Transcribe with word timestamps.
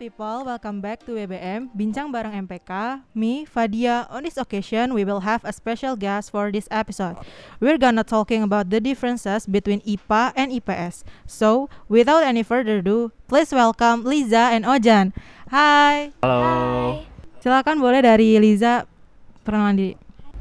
people, 0.00 0.48
welcome 0.48 0.80
back 0.80 1.04
to 1.04 1.12
WBM 1.12 1.76
Bincang 1.76 2.08
bareng 2.08 2.32
MPK. 2.48 3.04
Me, 3.12 3.44
Fadia. 3.44 4.08
On 4.08 4.24
this 4.24 4.40
occasion, 4.40 4.96
we 4.96 5.04
will 5.04 5.20
have 5.20 5.44
a 5.44 5.52
special 5.52 5.92
guest 5.92 6.32
for 6.32 6.48
this 6.48 6.64
episode. 6.72 7.20
We're 7.60 7.76
gonna 7.76 8.00
talking 8.00 8.40
about 8.40 8.72
the 8.72 8.80
differences 8.80 9.44
between 9.44 9.84
IPA 9.84 10.32
and 10.40 10.56
IPS. 10.56 11.04
So, 11.28 11.68
without 11.92 12.24
any 12.24 12.40
further 12.40 12.80
ado, 12.80 13.12
please 13.28 13.52
welcome 13.52 14.08
Liza 14.08 14.56
and 14.56 14.64
Ojan. 14.64 15.12
Hai. 15.52 16.16
Halo. 16.24 17.04
Silakan 17.44 17.84
boleh 17.84 18.00
dari 18.00 18.40
Liza 18.40 18.88
perkenalan 19.44 19.76
diri. 19.76 19.94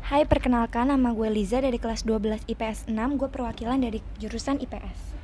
Hai, 0.07 0.23
perkenalkan 0.23 0.87
nama 0.87 1.11
gue 1.11 1.27
Liza 1.27 1.59
dari 1.59 1.75
kelas 1.75 2.07
12 2.07 2.47
IPS 2.47 2.87
6. 2.87 2.95
Gue 3.19 3.27
perwakilan 3.27 3.83
dari 3.83 3.99
jurusan 4.23 4.63
IPS. 4.63 5.18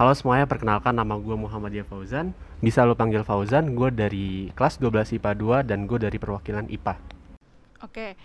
Halo 0.00 0.16
semuanya, 0.16 0.48
perkenalkan 0.48 0.96
nama 0.96 1.12
gue 1.20 1.36
Muhammadiyah 1.36 1.84
Fauzan. 1.84 2.32
Bisa 2.64 2.88
lo 2.88 2.96
panggil 2.96 3.20
Fauzan, 3.20 3.76
gue 3.76 3.92
dari 3.92 4.48
kelas 4.56 4.80
12 4.80 5.20
IPA 5.20 5.60
2 5.60 5.68
dan 5.68 5.84
gue 5.84 6.00
dari 6.00 6.16
perwakilan 6.16 6.72
IPA. 6.72 6.96
Oke. 7.84 8.16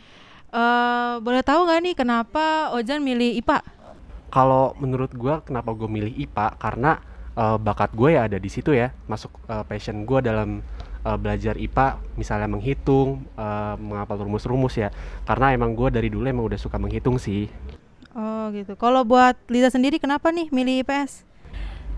Eh, 0.56 1.14
boleh 1.20 1.44
tahu 1.44 1.68
nggak 1.68 1.80
nih 1.84 1.96
kenapa 2.00 2.72
Ojan 2.72 3.04
milih 3.04 3.44
IPA? 3.44 3.60
Kalau 4.32 4.72
menurut 4.80 5.12
gue 5.20 5.36
kenapa 5.44 5.76
gue 5.76 5.92
milih 5.92 6.16
IPA 6.16 6.56
karena 6.56 7.04
eh, 7.36 7.58
bakat 7.60 7.92
gue 7.92 8.16
ya 8.16 8.32
ada 8.32 8.40
di 8.40 8.48
situ 8.48 8.72
ya. 8.72 8.96
Masuk 9.12 9.36
eh, 9.44 9.68
passion 9.68 10.08
gue 10.08 10.24
dalam 10.24 10.64
eh, 11.04 11.18
belajar 11.20 11.60
IPA, 11.60 12.00
misalnya 12.16 12.48
menghitung, 12.56 13.28
eh, 13.36 13.76
menghafal 13.76 14.24
rumus-rumus 14.24 14.80
ya. 14.80 14.96
Karena 15.28 15.52
emang 15.52 15.76
gue 15.76 15.92
dari 15.92 16.08
dulu 16.08 16.24
emang 16.24 16.48
udah 16.48 16.56
suka 16.56 16.80
menghitung 16.80 17.20
sih. 17.20 17.52
Oh 18.16 18.48
gitu. 18.56 18.80
Kalau 18.80 19.04
buat 19.04 19.36
Liza 19.52 19.76
sendiri 19.76 20.00
kenapa 20.00 20.32
nih 20.32 20.48
milih 20.56 20.88
IPS? 20.88 21.35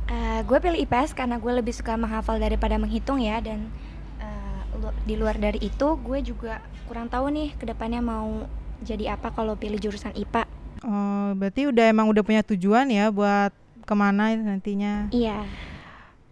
Eh, 0.08 0.39
gue 0.47 0.58
pilih 0.58 0.80
IPS 0.88 1.11
karena 1.11 1.36
gue 1.36 1.52
lebih 1.52 1.75
suka 1.75 2.00
menghafal 2.00 2.39
daripada 2.39 2.80
menghitung 2.80 3.19
ya. 3.19 3.44
Dan 3.44 3.67
lu- 4.77 4.97
di 5.03 5.16
luar 5.17 5.36
dari 5.41 5.59
itu, 5.59 5.88
gue 6.00 6.19
juga 6.22 6.61
kurang 6.88 7.09
tahu 7.09 7.33
nih 7.33 7.58
ke 7.58 7.66
depannya 7.67 8.00
mau 8.00 8.45
jadi 8.85 9.17
apa 9.17 9.33
kalau 9.33 9.58
pilih 9.58 9.81
jurusan 9.81 10.13
IPA. 10.13 10.45
Oh, 10.85 11.33
berarti 11.33 11.67
udah 11.67 11.85
emang 11.89 12.08
udah 12.08 12.22
punya 12.22 12.45
tujuan 12.45 12.88
ya 12.94 13.09
buat 13.09 13.52
ke 13.83 13.94
mana 13.97 14.38
nantinya. 14.38 15.09
Iya. 15.09 15.44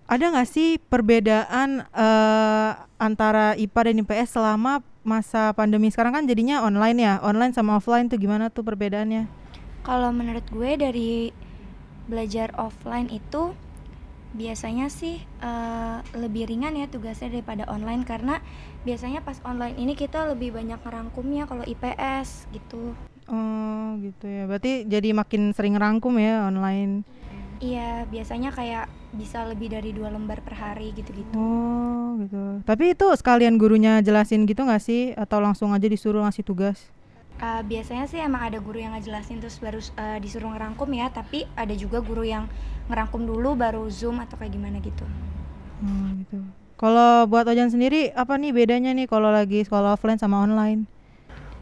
Ada 0.06 0.30
nggak 0.30 0.50
sih 0.50 0.78
perbedaan 0.78 1.82
eh, 1.90 2.72
antara 3.02 3.58
IPA 3.58 3.82
dan 3.92 4.02
IPS 4.06 4.38
selama 4.38 4.86
masa 5.02 5.54
pandemi 5.54 5.90
sekarang 5.90 6.14
kan 6.14 6.26
jadinya 6.30 6.62
online 6.62 6.98
ya, 7.02 7.14
online 7.26 7.54
sama 7.54 7.78
offline 7.82 8.10
tuh 8.10 8.22
gimana 8.22 8.54
tuh 8.54 8.62
perbedaannya? 8.62 9.26
Kalau 9.86 10.10
menurut 10.14 10.46
gue 10.50 10.72
dari 10.78 11.30
belajar 12.06 12.54
offline 12.58 13.10
itu 13.10 13.58
biasanya 14.36 14.92
sih 14.92 15.24
eh, 15.24 15.98
lebih 16.14 16.52
ringan 16.52 16.76
ya 16.76 16.92
tugasnya 16.92 17.32
daripada 17.32 17.64
online 17.72 18.04
karena 18.04 18.44
biasanya 18.84 19.24
pas 19.24 19.40
online 19.48 19.80
ini 19.80 19.96
kita 19.96 20.28
lebih 20.36 20.54
banyak 20.54 20.78
ngerangkumnya 20.84 21.48
kalau 21.48 21.64
IPS 21.64 22.52
gitu. 22.52 22.94
Oh 23.26 23.98
gitu 24.06 24.30
ya, 24.30 24.46
berarti 24.46 24.86
jadi 24.86 25.16
makin 25.18 25.56
sering 25.56 25.80
rangkum 25.80 26.22
ya 26.22 26.46
online. 26.46 27.02
Iya, 27.64 28.06
biasanya 28.12 28.52
kayak 28.52 28.92
bisa 29.16 29.48
lebih 29.48 29.72
dari 29.72 29.96
dua 29.96 30.12
lembar 30.12 30.44
per 30.44 30.60
hari 30.60 30.92
gitu-gitu. 30.92 31.34
Oh 31.34 32.20
gitu. 32.20 32.62
Tapi 32.68 32.94
itu 32.94 33.08
sekalian 33.16 33.56
gurunya 33.56 34.04
jelasin 34.04 34.44
gitu 34.46 34.68
nggak 34.68 34.84
sih? 34.84 35.16
Atau 35.16 35.40
langsung 35.40 35.72
aja 35.72 35.88
disuruh 35.88 36.22
ngasih 36.28 36.44
tugas? 36.44 36.95
Eh, 37.36 37.62
biasanya 37.68 38.08
sih 38.08 38.24
emang 38.24 38.48
ada 38.48 38.64
guru 38.64 38.80
yang 38.80 38.96
ngejelasin 38.96 39.44
terus 39.44 39.60
baru 39.60 39.84
eh, 39.84 40.24
disuruh 40.24 40.56
ngerangkum 40.56 40.88
ya, 40.96 41.12
tapi 41.12 41.44
ada 41.60 41.76
juga 41.76 42.00
guru 42.00 42.24
yang 42.24 42.48
ngerangkum 42.88 43.28
dulu 43.28 43.60
baru 43.60 43.84
zoom 43.92 44.24
atau 44.24 44.40
kayak 44.40 44.56
gimana 44.56 44.80
gitu. 44.80 45.04
Oh 45.84 46.08
gitu. 46.16 46.40
Kalau 46.80 47.28
buat 47.28 47.44
Ojan 47.48 47.72
sendiri 47.72 48.12
apa 48.16 48.40
nih 48.40 48.56
bedanya 48.56 48.96
nih 48.96 49.08
kalau 49.08 49.32
lagi 49.36 49.68
sekolah 49.68 50.00
offline 50.00 50.16
sama 50.16 50.48
online? 50.48 50.88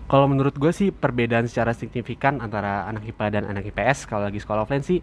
Kalau 0.05 0.29
menurut 0.29 0.53
gue 0.53 0.69
sih 0.69 0.93
perbedaan 0.93 1.49
secara 1.49 1.73
signifikan 1.73 2.37
antara 2.37 2.85
anak 2.85 3.09
IPA 3.09 3.25
dan 3.33 3.43
anak 3.49 3.65
IPS 3.73 4.05
kalau 4.05 4.29
lagi 4.29 4.37
sekolah 4.37 4.69
offline 4.69 4.85
sih 4.85 5.01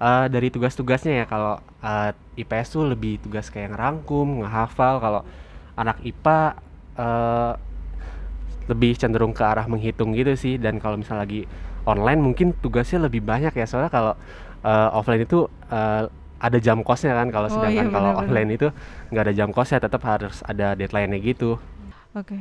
eh, 0.00 0.26
dari 0.32 0.48
tugas-tugasnya 0.48 1.12
ya 1.12 1.24
kalau 1.28 1.60
eh, 1.84 2.40
IPS 2.40 2.68
tuh 2.72 2.88
lebih 2.88 3.20
tugas 3.20 3.52
kayak 3.52 3.76
ngerangkum, 3.76 4.44
ngehafal 4.44 4.96
kalau 4.96 5.20
anak 5.76 6.00
IPA 6.04 6.56
eh, 6.96 7.52
lebih 8.66 8.98
cenderung 8.98 9.30
ke 9.30 9.42
arah 9.42 9.66
menghitung 9.70 10.14
gitu 10.14 10.34
sih 10.34 10.58
dan 10.58 10.82
kalau 10.82 10.98
misal 10.98 11.18
lagi 11.18 11.46
online 11.86 12.18
mungkin 12.18 12.50
tugasnya 12.58 13.06
lebih 13.06 13.22
banyak 13.22 13.54
ya 13.54 13.66
soalnya 13.66 13.90
kalau 13.90 14.12
eh, 14.66 14.88
offline 14.94 15.22
itu 15.22 15.46
eh, 15.70 16.10
ada 16.36 16.58
jam 16.60 16.84
kosnya 16.84 17.16
kan 17.16 17.32
kalau 17.32 17.48
Oh, 17.48 17.52
sedangkan 17.56 17.88
iya, 17.88 17.94
kalau 17.94 18.10
online 18.20 18.50
itu 18.60 18.68
nggak 19.08 19.24
ada 19.24 19.34
jam 19.34 19.48
kosnya 19.54 19.80
tetap 19.80 20.02
harus 20.04 20.44
ada 20.44 20.76
deadline-nya 20.76 21.18
gitu. 21.22 21.56
Oke. 22.12 22.36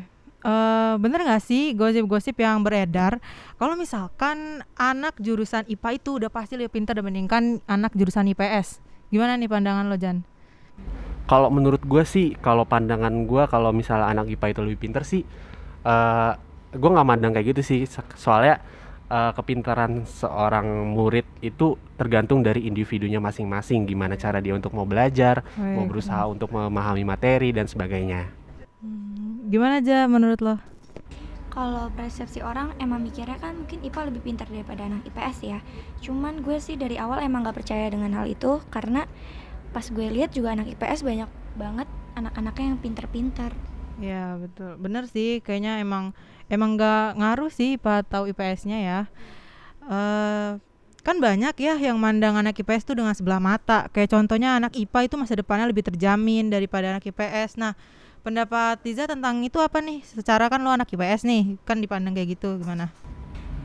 Eh 0.45 0.93
bener 1.01 1.25
nggak 1.25 1.41
sih 1.41 1.73
gosip-gosip 1.73 2.37
yang 2.37 2.61
beredar 2.61 3.17
kalau 3.57 3.73
misalkan 3.73 4.61
anak 4.77 5.17
jurusan 5.17 5.65
IPA 5.65 5.89
itu 5.97 6.09
udah 6.21 6.29
pasti 6.29 6.53
lebih 6.59 6.75
pintar 6.75 6.99
dibandingkan 6.99 7.63
anak 7.65 7.95
jurusan 7.95 8.29
IPS? 8.35 8.83
Gimana 9.09 9.39
nih 9.39 9.49
pandangan 9.49 9.87
lo 9.87 9.97
Jan? 9.97 10.21
Kalau 11.25 11.49
menurut 11.49 11.81
gue 11.81 12.03
sih, 12.05 12.37
kalau 12.37 12.69
pandangan 12.69 13.25
gue 13.25 13.43
kalau 13.49 13.73
misalnya 13.73 14.13
anak 14.13 14.29
IPA 14.29 14.45
itu 14.53 14.61
lebih 14.61 14.79
pinter 14.85 15.01
sih, 15.01 15.25
eh 15.85 16.31
gue 16.75 16.90
nggak 16.91 17.07
mandang 17.07 17.31
kayak 17.31 17.56
gitu 17.56 17.62
sih. 17.63 17.81
So- 17.85 18.03
Soalnya 18.18 18.59
eh, 19.06 19.31
kepintaran 19.31 20.03
seorang 20.03 20.66
murid 20.90 21.23
itu 21.40 21.78
tergantung 21.96 22.41
dari 22.41 22.66
individunya 22.66 23.22
masing-masing. 23.22 23.85
Gimana 23.85 24.18
cara 24.18 24.41
dia 24.41 24.57
untuk 24.57 24.73
mau 24.73 24.84
belajar, 24.84 25.46
Wih, 25.56 25.78
mau 25.78 25.85
berusaha 25.85 26.25
untuk 26.25 26.50
memahami 26.50 27.06
materi 27.06 27.53
dan 27.53 27.69
sebagainya. 27.69 28.28
Hmm, 28.81 29.46
Gimana 29.46 29.78
aja 29.79 30.09
menurut 30.09 30.41
lo? 30.41 30.57
Kalau 31.47 31.88
persepsi 31.96 32.44
orang 32.44 32.75
emang 32.84 33.00
mikirnya 33.00 33.40
kan 33.40 33.56
mungkin 33.56 33.79
IPA 33.79 34.12
lebih 34.12 34.28
pintar 34.28 34.52
daripada 34.52 34.84
anak 34.84 35.07
IPS 35.07 35.38
ya. 35.47 35.59
Cuman 36.03 36.44
gue 36.44 36.59
sih 36.59 36.75
dari 36.75 37.00
awal 37.00 37.23
emang 37.23 37.47
gak 37.47 37.63
percaya 37.63 37.88
dengan 37.88 38.12
hal 38.12 38.28
itu 38.28 38.59
karena 38.67 39.07
pas 39.72 39.88
gue 39.88 40.07
lihat 40.12 40.35
juga 40.35 40.52
anak 40.52 40.67
IPS 40.75 41.07
banyak 41.07 41.29
banget 41.56 41.88
anak-anaknya 42.16 42.75
yang 42.75 42.79
pintar-pintar. 42.81 43.56
Ya 44.01 44.35
betul, 44.35 44.75
bener 44.75 45.07
sih. 45.07 45.39
Kayaknya 45.39 45.79
emang 45.79 46.11
emang 46.51 46.75
nggak 46.75 47.16
ngaruh 47.16 47.51
sih 47.51 47.79
IPA 47.79 47.94
atau 48.03 48.28
IPS-nya 48.28 48.78
ya. 48.83 49.00
eh 49.85 50.51
kan 51.06 51.22
banyak 51.22 51.53
ya 51.61 51.78
yang 51.78 52.01
mandang 52.01 52.34
anak 52.34 52.57
IPS 52.57 52.89
tuh 52.89 52.97
dengan 52.97 53.13
sebelah 53.13 53.38
mata. 53.38 53.85
Kayak 53.94 54.17
contohnya 54.17 54.57
anak 54.57 54.73
IPA 54.73 55.05
itu 55.05 55.16
masa 55.22 55.38
depannya 55.38 55.69
lebih 55.69 55.85
terjamin 55.85 56.50
daripada 56.50 56.97
anak 56.97 57.05
IPS. 57.05 57.61
Nah, 57.61 57.78
pendapat 58.25 58.81
Tiza 58.81 59.05
tentang 59.05 59.45
itu 59.45 59.61
apa 59.61 59.85
nih? 59.85 60.01
Secara 60.01 60.50
kan 60.50 60.66
lo 60.66 60.73
anak 60.73 60.89
IPS 60.89 61.29
nih, 61.29 61.61
kan 61.61 61.78
dipandang 61.78 62.17
kayak 62.17 62.41
gitu 62.41 62.57
gimana? 62.57 62.89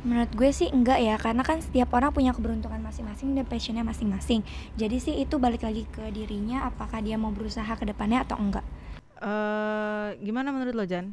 Menurut 0.05 0.29
gue 0.37 0.53
sih 0.53 0.69
enggak 0.69 1.01
ya, 1.01 1.17
karena 1.17 1.41
kan 1.41 1.65
setiap 1.65 1.97
orang 1.97 2.13
punya 2.13 2.37
keberuntungan 2.37 2.81
masing-masing 2.85 3.33
dan 3.33 3.49
passionnya 3.49 3.85
masing-masing. 3.89 4.45
Jadi 4.77 4.97
sih 5.01 5.15
itu 5.17 5.41
balik 5.41 5.65
lagi 5.65 5.89
ke 5.89 6.13
dirinya, 6.13 6.69
apakah 6.69 7.01
dia 7.01 7.17
mau 7.17 7.33
berusaha 7.33 7.69
ke 7.77 7.89
depannya 7.89 8.21
atau 8.25 8.37
enggak. 8.37 8.65
Eh 9.21 10.09
gimana 10.25 10.51
menurut 10.51 10.75
lo 10.75 10.85
Jan? 10.89 11.13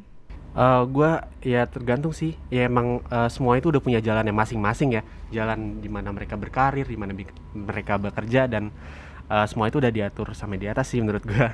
Eh 0.56 0.82
gue 0.88 1.10
ya 1.44 1.68
tergantung 1.68 2.16
sih. 2.16 2.34
Ya 2.48 2.66
emang 2.66 3.04
eh, 3.06 3.28
semua 3.28 3.54
itu 3.60 3.68
udah 3.68 3.80
punya 3.84 4.00
jalannya 4.00 4.32
masing-masing 4.32 4.98
ya. 4.98 5.02
Jalan 5.30 5.84
di 5.84 5.88
mana 5.92 6.10
mereka 6.10 6.34
berkarir, 6.34 6.88
di 6.88 6.98
mana 6.98 7.12
mereka 7.52 8.00
bekerja 8.00 8.48
dan 8.48 8.72
eh, 9.28 9.46
semua 9.46 9.68
itu 9.68 9.78
udah 9.78 9.92
diatur 9.92 10.32
sama 10.32 10.56
di 10.56 10.66
atas 10.66 10.90
sih 10.90 11.00
menurut 11.04 11.22
gue. 11.22 11.48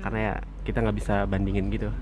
Karena 0.00 0.18
ya 0.20 0.34
kita 0.64 0.80
nggak 0.80 0.96
bisa 0.96 1.14
bandingin 1.28 1.68
gitu. 1.68 1.92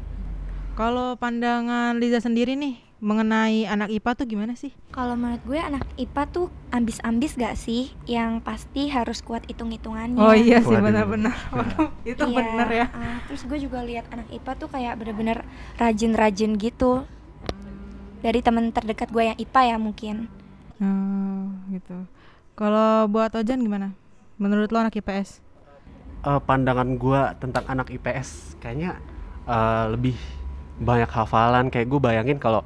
Kalau 0.73 1.19
pandangan 1.21 1.99
Liza 2.01 2.23
sendiri 2.25 2.57
nih 2.57 2.92
mengenai 3.03 3.67
anak 3.67 3.91
IPA 3.91 4.11
tuh 4.15 4.27
gimana 4.31 4.55
sih? 4.55 4.71
Kalau 4.95 5.19
menurut 5.19 5.43
gue 5.43 5.59
anak 5.59 5.83
IPA 5.99 6.23
tuh 6.31 6.47
ambis-ambis 6.71 7.35
gak 7.35 7.59
sih? 7.59 7.91
Yang 8.07 8.47
pasti 8.47 8.87
harus 8.87 9.19
kuat 9.27 9.43
hitung-hitungannya. 9.51 10.23
Oh 10.23 10.31
iya 10.31 10.63
sih 10.63 10.79
benar-benar. 10.79 11.35
Waduh, 11.51 11.91
itu 12.07 12.23
Iya, 12.23 12.37
bener 12.39 12.69
ya. 12.71 12.87
ah, 12.95 13.19
terus 13.27 13.43
gue 13.43 13.59
juga 13.59 13.83
lihat 13.83 14.07
anak 14.15 14.31
IPA 14.31 14.53
tuh 14.55 14.69
kayak 14.71 14.95
bener-bener 15.03 15.43
rajin-rajin 15.83 16.55
gitu. 16.55 17.03
Dari 18.23 18.39
temen 18.39 18.71
terdekat 18.71 19.11
gue 19.11 19.35
yang 19.35 19.39
IPA 19.43 19.61
ya 19.67 19.77
mungkin. 19.83 20.17
Oh, 20.79 21.51
gitu. 21.75 22.07
Kalau 22.55 23.11
buat 23.11 23.35
Ojan 23.35 23.67
gimana? 23.67 23.99
Menurut 24.39 24.71
lo 24.71 24.79
anak 24.79 24.95
IPS? 24.95 25.43
Eh, 26.23 26.41
pandangan 26.47 26.87
gue 26.95 27.21
tentang 27.43 27.67
anak 27.67 27.91
IPS 27.91 28.55
kayaknya 28.63 28.95
eh, 29.51 29.85
lebih 29.91 30.15
banyak 30.79 31.11
hafalan. 31.11 31.67
Kayak 31.67 31.91
gue 31.91 31.99
bayangin 31.99 32.39
kalau 32.39 32.63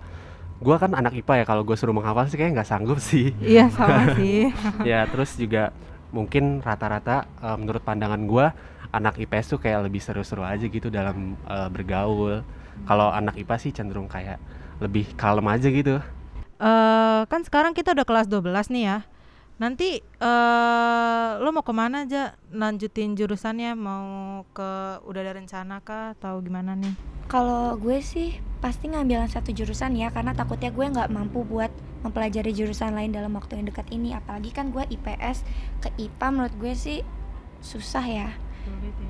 gue 0.57 0.77
kan 0.81 0.93
anak 0.97 1.13
IPA 1.21 1.43
ya 1.43 1.45
kalau 1.45 1.63
gue 1.63 1.77
suruh 1.77 1.93
menghafal 1.93 2.25
sih 2.29 2.41
kayaknya 2.41 2.63
nggak 2.63 2.71
sanggup 2.71 2.99
sih. 3.01 3.37
Iya 3.43 3.69
sama 3.69 4.17
sih. 4.17 4.51
ya 4.91 5.05
terus 5.09 5.37
juga 5.37 5.73
mungkin 6.15 6.65
rata-rata 6.65 7.29
eh, 7.45 7.57
menurut 7.59 7.83
pandangan 7.83 8.23
gua 8.25 8.57
anak 8.95 9.21
IPS 9.21 9.57
tuh 9.57 9.61
kayak 9.61 9.91
lebih 9.91 10.01
seru-seru 10.01 10.47
aja 10.47 10.65
gitu 10.65 10.89
dalam 10.89 11.37
eh, 11.45 11.69
bergaul 11.69 12.41
kalau 12.89 13.13
anak 13.13 13.37
IPA 13.37 13.57
sih 13.61 13.73
cenderung 13.75 14.09
kayak 14.09 14.41
lebih 14.81 15.09
kalem 15.17 15.49
aja 15.49 15.69
gitu 15.73 16.01
Eh 16.57 17.21
kan 17.29 17.45
sekarang 17.45 17.77
kita 17.77 17.93
udah 17.93 18.07
kelas 18.09 18.27
12 18.33 18.73
nih 18.73 18.85
ya. 18.89 18.99
Nanti 19.57 20.01
eh 20.01 21.31
lo 21.41 21.49
mau 21.49 21.65
ke 21.65 21.73
mana 21.73 22.05
aja 22.05 22.37
lanjutin 22.53 23.17
jurusannya 23.17 23.73
mau 23.73 24.45
ke 24.53 25.01
udah 25.09 25.21
ada 25.25 25.33
rencana 25.33 25.81
kah 25.81 26.13
atau 26.13 26.45
gimana 26.45 26.77
nih? 26.77 26.93
Kalau 27.27 27.75
gue 27.81 27.99
sih 28.05 28.37
pasti 28.61 28.93
ngambil 28.93 29.25
satu 29.33 29.57
jurusan 29.57 29.97
ya 29.97 30.13
karena 30.13 30.37
takutnya 30.37 30.69
gue 30.69 30.85
nggak 30.85 31.09
mampu 31.09 31.41
buat 31.45 31.73
mempelajari 32.05 32.53
jurusan 32.53 32.93
lain 32.93 33.17
dalam 33.17 33.33
waktu 33.33 33.59
yang 33.61 33.67
dekat 33.73 33.89
ini 33.91 34.13
apalagi 34.13 34.53
kan 34.53 34.71
gue 34.71 34.85
IPS 34.87 35.43
ke 35.83 35.89
IPA 35.99 36.27
menurut 36.33 36.55
gue 36.57 36.73
sih 36.77 36.99
susah 37.61 38.05
ya 38.05 38.31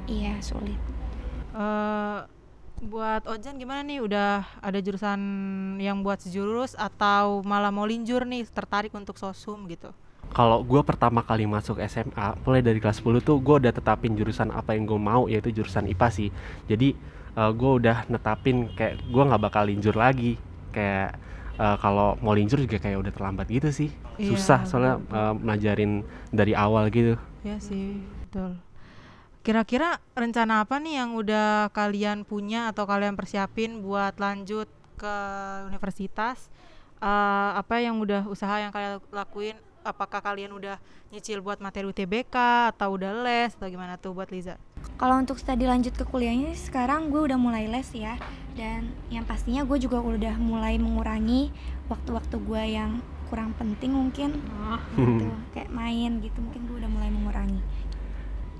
iya 0.06 0.38
sulit 0.40 0.78
eh 1.54 2.20
buat 2.76 3.24
Ojan 3.24 3.56
gimana 3.56 3.80
nih? 3.80 4.04
Udah 4.04 4.44
ada 4.60 4.78
jurusan 4.84 5.20
yang 5.80 6.04
buat 6.04 6.20
sejurus 6.20 6.76
atau 6.76 7.40
malah 7.40 7.72
mau 7.72 7.88
linjur 7.88 8.28
nih 8.28 8.44
tertarik 8.52 8.92
untuk 8.92 9.16
sosum 9.16 9.64
gitu? 9.64 9.96
Kalau 10.36 10.60
gue 10.60 10.82
pertama 10.84 11.24
kali 11.24 11.48
masuk 11.48 11.80
SMA, 11.88 12.36
mulai 12.44 12.60
dari 12.60 12.76
kelas 12.76 13.00
10 13.00 13.24
tuh 13.24 13.40
gue 13.40 13.56
udah 13.56 13.72
tetapin 13.72 14.12
jurusan 14.12 14.52
apa 14.52 14.76
yang 14.76 14.84
gue 14.84 15.00
mau, 15.00 15.32
yaitu 15.32 15.48
jurusan 15.48 15.88
IPA 15.88 16.08
sih. 16.12 16.28
Jadi 16.68 16.92
uh, 17.40 17.48
gue 17.56 17.70
udah 17.80 18.04
netapin 18.12 18.68
kayak 18.76 19.00
gue 19.08 19.22
nggak 19.24 19.40
bakal 19.40 19.64
linjur 19.64 19.96
lagi. 19.96 20.36
Kayak 20.76 21.16
uh, 21.56 21.80
kalau 21.80 22.20
mau 22.20 22.36
linjur 22.36 22.60
juga 22.60 22.76
kayak 22.76 23.00
udah 23.00 23.12
terlambat 23.16 23.48
gitu 23.48 23.72
sih. 23.72 23.88
Iya, 24.20 24.36
Susah 24.36 24.68
soalnya 24.68 25.00
uh, 25.08 25.32
ngajarin 25.40 26.04
dari 26.28 26.52
awal 26.52 26.92
gitu. 26.92 27.16
Ya 27.40 27.56
sih, 27.56 28.04
betul. 28.28 28.60
Kira-kira 29.40 30.04
rencana 30.12 30.68
apa 30.68 30.76
nih 30.76 31.00
yang 31.00 31.16
udah 31.16 31.72
kalian 31.72 32.28
punya 32.28 32.68
atau 32.76 32.84
kalian 32.84 33.16
persiapin 33.16 33.80
buat 33.80 34.20
lanjut 34.20 34.68
ke 35.00 35.16
universitas? 35.70 36.52
Eh, 36.96 37.50
apa 37.54 37.78
yang 37.78 38.00
udah 38.00 38.24
usaha 38.26 38.56
yang 38.56 38.72
kalian 38.72 38.98
lakuin? 39.12 39.56
Apakah 39.86 40.18
kalian 40.18 40.50
udah 40.50 40.82
nyicil 41.14 41.38
buat 41.38 41.62
materi 41.62 41.86
UTBK 41.86 42.34
atau 42.74 42.98
udah 42.98 43.22
les 43.22 43.54
atau 43.54 43.70
gimana 43.70 43.94
tuh 43.94 44.10
buat 44.12 44.28
Liza? 44.34 44.58
kalau 44.96 45.20
untuk 45.20 45.36
studi 45.36 45.68
lanjut 45.68 45.92
ke 45.92 46.04
kuliahnya 46.08 46.56
sekarang 46.56 47.12
gue 47.12 47.20
udah 47.20 47.36
mulai 47.36 47.68
les 47.68 47.88
ya. 47.92 48.16
Dan 48.56 48.88
yang 49.12 49.28
pastinya 49.28 49.68
gue 49.68 49.76
juga 49.76 50.00
udah 50.00 50.40
mulai 50.40 50.80
mengurangi 50.80 51.52
waktu-waktu 51.92 52.36
gue 52.40 52.62
yang 52.80 53.04
kurang 53.28 53.52
penting 53.60 53.92
mungkin. 53.92 54.40
Gitu 54.96 55.28
kayak 55.52 55.68
main 55.68 56.24
gitu 56.24 56.40
mungkin 56.40 56.64
gue 56.64 56.76
udah 56.80 56.90
mulai 56.90 57.10
mengurangi. 57.12 57.60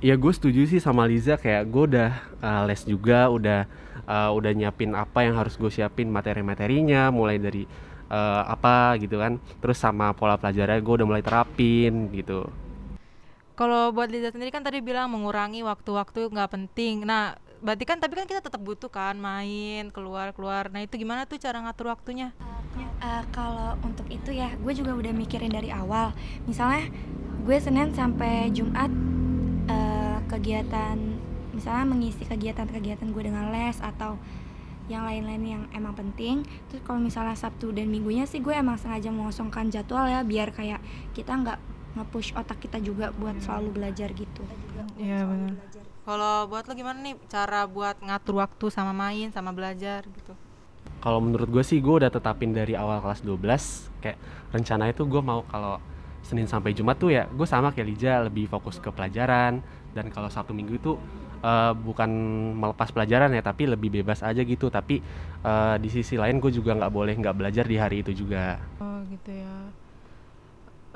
Ya 0.05 0.13
gue 0.21 0.29
setuju 0.29 0.69
sih 0.69 0.77
sama 0.77 1.09
Liza 1.09 1.41
kayak 1.41 1.73
gue 1.73 1.85
udah 1.97 2.11
uh, 2.45 2.63
les 2.69 2.85
juga, 2.85 3.33
udah 3.33 3.65
uh, 4.05 4.29
udah 4.37 4.53
nyiapin 4.53 4.93
apa 4.93 5.25
yang 5.25 5.41
harus 5.41 5.57
gue 5.57 5.73
siapin 5.73 6.13
materi-materinya, 6.13 7.09
mulai 7.09 7.41
dari 7.41 7.65
uh, 8.09 8.43
apa 8.47 8.97
gitu 9.03 9.21
kan, 9.21 9.39
terus 9.59 9.79
sama 9.79 10.13
pola 10.17 10.39
pelajarannya 10.41 10.83
gue 10.83 10.95
udah 11.03 11.07
mulai 11.07 11.23
terapin 11.25 12.11
gitu. 12.13 12.47
Kalau 13.57 13.89
buat 13.91 14.13
Liza 14.13 14.31
sendiri 14.35 14.53
kan 14.53 14.61
tadi 14.61 14.85
bilang 14.85 15.09
mengurangi 15.09 15.65
waktu-waktu 15.65 16.29
nggak 16.29 16.51
penting. 16.53 17.09
Nah, 17.09 17.41
berarti 17.65 17.89
kan 17.89 17.97
tapi 17.97 18.13
kan 18.21 18.29
kita 18.29 18.45
tetap 18.45 18.61
butuh 18.61 18.93
kan 18.93 19.17
main, 19.17 19.89
keluar-keluar. 19.89 20.69
Nah, 20.69 20.85
itu 20.85 21.01
gimana 21.01 21.25
tuh 21.25 21.41
cara 21.41 21.65
ngatur 21.65 21.89
waktunya? 21.89 22.37
Eh, 22.97 23.25
kalau 23.33 23.77
untuk 23.85 24.09
itu 24.09 24.33
ya 24.33 24.53
gue 24.57 24.73
juga 24.73 24.97
udah 24.97 25.13
mikirin 25.13 25.53
dari 25.53 25.69
awal 25.69 26.17
misalnya 26.49 26.89
gue 27.45 27.57
senin 27.61 27.93
sampai 27.93 28.49
jumat 28.53 28.89
eh, 29.69 30.19
kegiatan 30.29 30.97
misalnya 31.53 31.85
mengisi 31.89 32.25
kegiatan-kegiatan 32.25 33.09
gue 33.13 33.23
dengan 33.23 33.53
les 33.53 33.77
atau 33.81 34.21
yang 34.87 35.03
lain-lain 35.03 35.43
yang 35.43 35.63
emang 35.75 35.95
penting 35.99 36.47
terus 36.71 36.83
kalau 36.87 37.03
misalnya 37.03 37.35
sabtu 37.35 37.75
dan 37.75 37.91
minggunya 37.91 38.23
sih 38.25 38.39
gue 38.39 38.55
emang 38.55 38.79
sengaja 38.79 39.11
mengosongkan 39.11 39.67
jadwal 39.71 40.07
ya 40.07 40.23
biar 40.23 40.55
kayak 40.55 40.79
kita 41.11 41.35
nggak 41.35 41.59
nge-push 41.97 42.37
otak 42.37 42.61
kita 42.61 42.79
juga 42.79 43.11
buat 43.17 43.41
selalu 43.41 43.83
belajar 43.83 44.13
gitu 44.13 44.45
Iya 44.97 45.29
benar. 45.29 45.53
Kalau 46.07 46.35
buat 46.49 46.65
lo 46.65 46.73
gimana 46.73 46.99
nih 47.03 47.15
cara 47.29 47.69
buat 47.69 48.01
ngatur 48.01 48.41
waktu 48.41 48.67
sama 48.73 48.97
main 48.97 49.29
sama 49.35 49.53
belajar 49.53 50.07
gitu? 50.07 50.33
Kalau 51.03 51.21
menurut 51.21 51.51
gue 51.51 51.65
sih 51.67 51.83
gue 51.83 51.95
udah 52.05 52.09
tetapin 52.09 52.57
dari 52.57 52.73
awal 52.73 53.03
kelas 53.05 53.21
12 53.21 54.01
kayak 54.01 54.19
rencana 54.55 54.89
itu 54.89 55.05
gue 55.05 55.21
mau 55.21 55.45
kalau 55.51 55.77
Senin 56.25 56.49
sampai 56.49 56.75
Jumat 56.75 56.99
tuh 56.99 57.13
ya 57.13 57.29
gue 57.29 57.47
sama 57.47 57.71
kayak 57.71 57.87
Liza 57.87 58.13
lebih 58.27 58.49
fokus 58.49 58.81
ke 58.81 58.89
pelajaran 58.91 59.61
dan 59.93 60.07
kalau 60.11 60.33
Sabtu 60.33 60.57
Minggu 60.57 60.79
itu 60.79 60.93
eh, 61.41 61.73
bukan 61.75 62.11
melepas 62.57 62.89
pelajaran 62.93 63.33
ya 63.35 63.43
tapi 63.45 63.69
lebih 63.69 64.01
bebas 64.01 64.23
aja 64.25 64.41
gitu 64.41 64.73
tapi 64.73 65.01
eh, 65.45 65.77
di 65.81 65.89
sisi 65.89 66.17
lain 66.17 66.41
gue 66.41 66.53
juga 66.53 66.77
nggak 66.77 66.93
boleh 66.93 67.15
nggak 67.17 67.37
belajar 67.37 67.65
di 67.65 67.77
hari 67.77 68.01
itu 68.01 68.13
juga. 68.13 68.61
Oh 68.81 69.01
gitu 69.09 69.31
ya. 69.33 69.57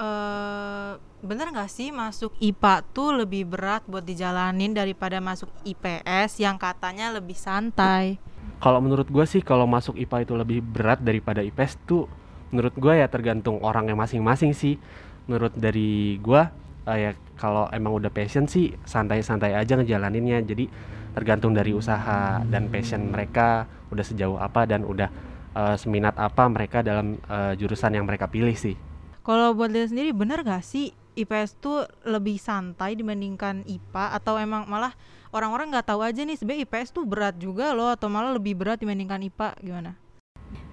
Eh 0.01 0.93
bener 1.21 1.53
nggak 1.53 1.69
sih 1.69 1.93
masuk 1.93 2.33
IPA 2.41 2.75
tuh 2.97 3.13
lebih 3.13 3.45
berat 3.45 3.85
buat 3.85 4.01
dijalanin 4.01 4.73
daripada 4.73 5.21
masuk 5.21 5.53
IPS 5.69 6.41
yang 6.41 6.57
katanya 6.57 7.13
lebih 7.13 7.37
santai? 7.37 8.17
Kalau 8.61 8.81
menurut 8.81 9.09
gue 9.09 9.25
sih 9.29 9.45
kalau 9.45 9.69
masuk 9.69 9.97
IPA 10.01 10.25
itu 10.25 10.35
lebih 10.37 10.59
berat 10.65 11.01
daripada 11.01 11.45
IPS 11.45 11.81
tuh 11.85 12.09
menurut 12.51 12.75
gue 12.75 12.93
ya 12.97 13.07
tergantung 13.09 13.61
orangnya 13.61 13.97
masing-masing 13.97 14.57
sih. 14.57 14.81
Menurut 15.29 15.53
dari 15.55 16.17
gue 16.19 16.43
eh, 16.89 16.99
ya 16.99 17.11
kalau 17.37 17.69
emang 17.73 17.97
udah 17.97 18.13
passion 18.13 18.49
sih 18.49 18.73
santai-santai 18.85 19.57
aja 19.57 19.77
ngejalaninnya. 19.77 20.41
Jadi 20.45 20.65
tergantung 21.11 21.53
dari 21.53 21.75
usaha 21.75 22.41
dan 22.47 22.71
passion 22.71 23.11
mereka 23.11 23.67
udah 23.91 24.05
sejauh 24.07 24.39
apa 24.39 24.65
dan 24.65 24.87
udah 24.87 25.11
eh, 25.57 25.77
seminat 25.77 26.15
apa 26.17 26.47
mereka 26.47 26.81
dalam 26.81 27.19
eh, 27.19 27.53
jurusan 27.59 27.97
yang 27.97 28.07
mereka 28.07 28.31
pilih 28.31 28.55
sih. 28.55 28.79
Kalau 29.21 29.53
buat 29.53 29.69
Liza 29.69 29.93
sendiri 29.93 30.17
bener 30.17 30.41
gak 30.41 30.65
sih 30.65 30.97
IPS 31.19 31.61
tuh 31.61 31.85
lebih 32.07 32.41
santai 32.41 32.97
dibandingkan 32.97 33.67
IPA 33.67 34.05
atau 34.17 34.39
emang 34.41 34.65
malah 34.71 34.95
orang-orang 35.35 35.75
nggak 35.75 35.93
tahu 35.93 36.01
aja 36.01 36.23
nih 36.23 36.39
sebenarnya 36.39 36.65
IPS 36.65 36.89
tuh 36.95 37.05
berat 37.05 37.37
juga 37.37 37.75
loh 37.77 37.91
atau 37.93 38.09
malah 38.09 38.33
lebih 38.33 38.57
berat 38.57 38.81
dibandingkan 38.81 39.21
IPA 39.27 39.49
gimana? 39.61 39.91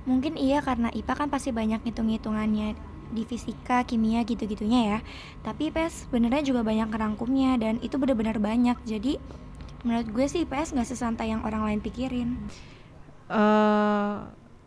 Mungkin 0.07 0.39
iya 0.39 0.63
karena 0.63 0.87
IPA 0.93 1.13
kan 1.19 1.27
pasti 1.27 1.51
banyak 1.51 1.83
hitung-hitungannya 1.83 2.79
di 3.11 3.23
fisika, 3.23 3.83
kimia 3.87 4.23
gitu-gitunya 4.23 4.97
ya. 4.97 4.99
Tapi 5.43 5.71
IPS 5.71 6.07
sebenarnya 6.07 6.43
juga 6.43 6.61
banyak 6.63 6.89
rangkumnya 6.91 7.55
dan 7.59 7.79
itu 7.79 7.95
benar-benar 7.95 8.37
banyak. 8.39 8.77
Jadi 8.83 9.17
menurut 9.85 10.07
gue 10.11 10.25
sih 10.27 10.43
IPS 10.43 10.75
nggak 10.75 10.89
sesantai 10.89 11.31
yang 11.31 11.43
orang 11.45 11.63
lain 11.67 11.79
pikirin. 11.83 12.35
eh 13.27 14.15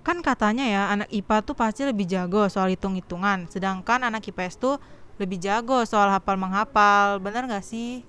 kan 0.00 0.18
katanya 0.24 0.64
ya 0.64 0.82
anak 0.92 1.08
IPA 1.12 1.36
tuh 1.44 1.56
pasti 1.56 1.84
lebih 1.84 2.08
jago 2.08 2.48
soal 2.48 2.72
hitung-hitungan, 2.72 3.48
sedangkan 3.52 4.08
anak 4.08 4.28
IPS 4.32 4.56
tuh 4.56 4.76
lebih 5.20 5.36
jago 5.36 5.84
soal 5.84 6.08
hafal 6.08 6.40
menghafal. 6.40 7.20
Bener 7.20 7.44
gak 7.44 7.64
sih? 7.64 8.00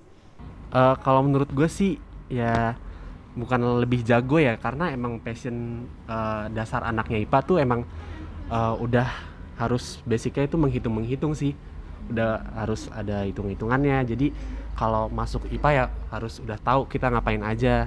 Eh, 0.72 0.94
kalau 1.04 1.20
menurut 1.20 1.52
gue 1.52 1.68
sih 1.68 2.00
ya 2.32 2.80
bukan 3.36 3.60
lebih 3.84 4.04
jago 4.04 4.40
ya 4.40 4.56
karena 4.56 4.92
emang 4.92 5.20
passion 5.20 5.84
eh, 6.08 6.44
dasar 6.52 6.84
anaknya 6.88 7.20
IPA 7.20 7.38
tuh 7.44 7.56
emang 7.60 7.80
eh, 8.48 8.74
udah 8.80 9.08
harus 9.56 10.00
basicnya 10.04 10.44
itu 10.46 10.56
menghitung 10.56 10.94
menghitung 10.96 11.32
sih 11.32 11.52
udah 12.10 12.42
harus 12.58 12.90
ada 12.90 13.22
hitung 13.22 13.46
hitungannya 13.48 14.02
jadi 14.04 14.26
kalau 14.74 15.06
masuk 15.08 15.46
IPA 15.48 15.70
ya 15.72 15.84
harus 16.10 16.40
udah 16.42 16.58
tahu 16.58 16.88
kita 16.88 17.08
ngapain 17.08 17.40
aja 17.44 17.86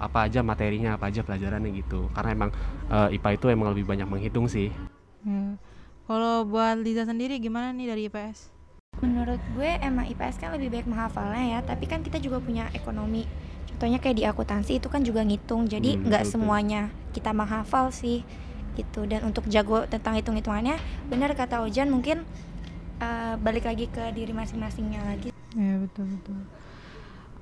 apa 0.00 0.26
aja 0.26 0.42
materinya 0.42 0.96
apa 0.98 1.12
aja 1.12 1.22
pelajarannya 1.22 1.70
gitu 1.78 2.10
karena 2.16 2.30
emang 2.34 2.50
eh, 2.90 3.14
IPA 3.16 3.30
itu 3.38 3.46
emang 3.52 3.68
lebih 3.74 3.86
banyak 3.86 4.08
menghitung 4.08 4.46
sih 4.48 4.72
Ya. 5.22 5.54
Kalau 6.02 6.42
buat 6.44 6.82
Liza 6.82 7.06
sendiri 7.06 7.38
gimana 7.38 7.70
nih 7.70 7.86
dari 7.86 8.02
IPS? 8.10 8.50
Menurut 9.02 9.40
gue 9.54 9.70
emang 9.78 10.06
IPS 10.06 10.36
kan 10.38 10.50
lebih 10.54 10.68
baik 10.70 10.86
menghafalnya 10.86 11.44
ya, 11.54 11.60
tapi 11.62 11.86
kan 11.86 12.02
kita 12.02 12.18
juga 12.18 12.38
punya 12.42 12.70
ekonomi. 12.74 13.26
Contohnya 13.70 13.98
kayak 13.98 14.16
di 14.18 14.24
akuntansi 14.26 14.78
itu 14.78 14.86
kan 14.90 15.02
juga 15.02 15.22
ngitung, 15.22 15.66
jadi 15.66 15.94
Hmm, 15.94 16.06
nggak 16.06 16.24
betul. 16.26 16.32
semuanya 16.38 16.82
kita 17.14 17.30
menghafal 17.30 17.90
sih 17.90 18.26
gitu. 18.74 19.04
Dan 19.04 19.26
untuk 19.28 19.46
jago 19.48 19.84
tentang 19.88 20.16
hitung-hitungannya, 20.18 20.78
benar 21.08 21.32
kata 21.36 21.62
Ojan 21.64 21.90
mungkin 21.92 22.24
eh, 23.02 23.34
balik 23.40 23.68
lagi 23.68 23.88
ke 23.88 24.12
diri 24.14 24.32
masing-masingnya 24.32 25.00
lagi. 25.04 25.28
Ya 25.52 25.76
betul 25.80 26.08
betul. 26.08 26.38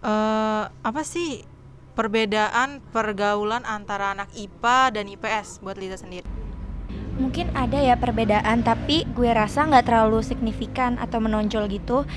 Eh 0.01 0.65
apa 0.71 1.03
sih 1.05 1.45
perbedaan 1.95 2.81
pergaulan 2.95 3.67
antara 3.67 4.17
anak 4.17 4.33
IPA 4.33 4.79
dan 4.97 5.05
IPS 5.11 5.61
buat 5.61 5.77
Liza 5.77 6.01
sendiri? 6.01 6.27
Mungkin 7.21 7.53
ada 7.53 7.77
ya 7.77 8.01
perbedaan, 8.01 8.65
tapi 8.65 9.05
gue 9.13 9.29
rasa 9.29 9.69
nggak 9.69 9.93
terlalu 9.93 10.25
signifikan 10.25 10.97
atau 10.97 11.21
menonjol 11.21 11.69
gitu. 11.69 12.09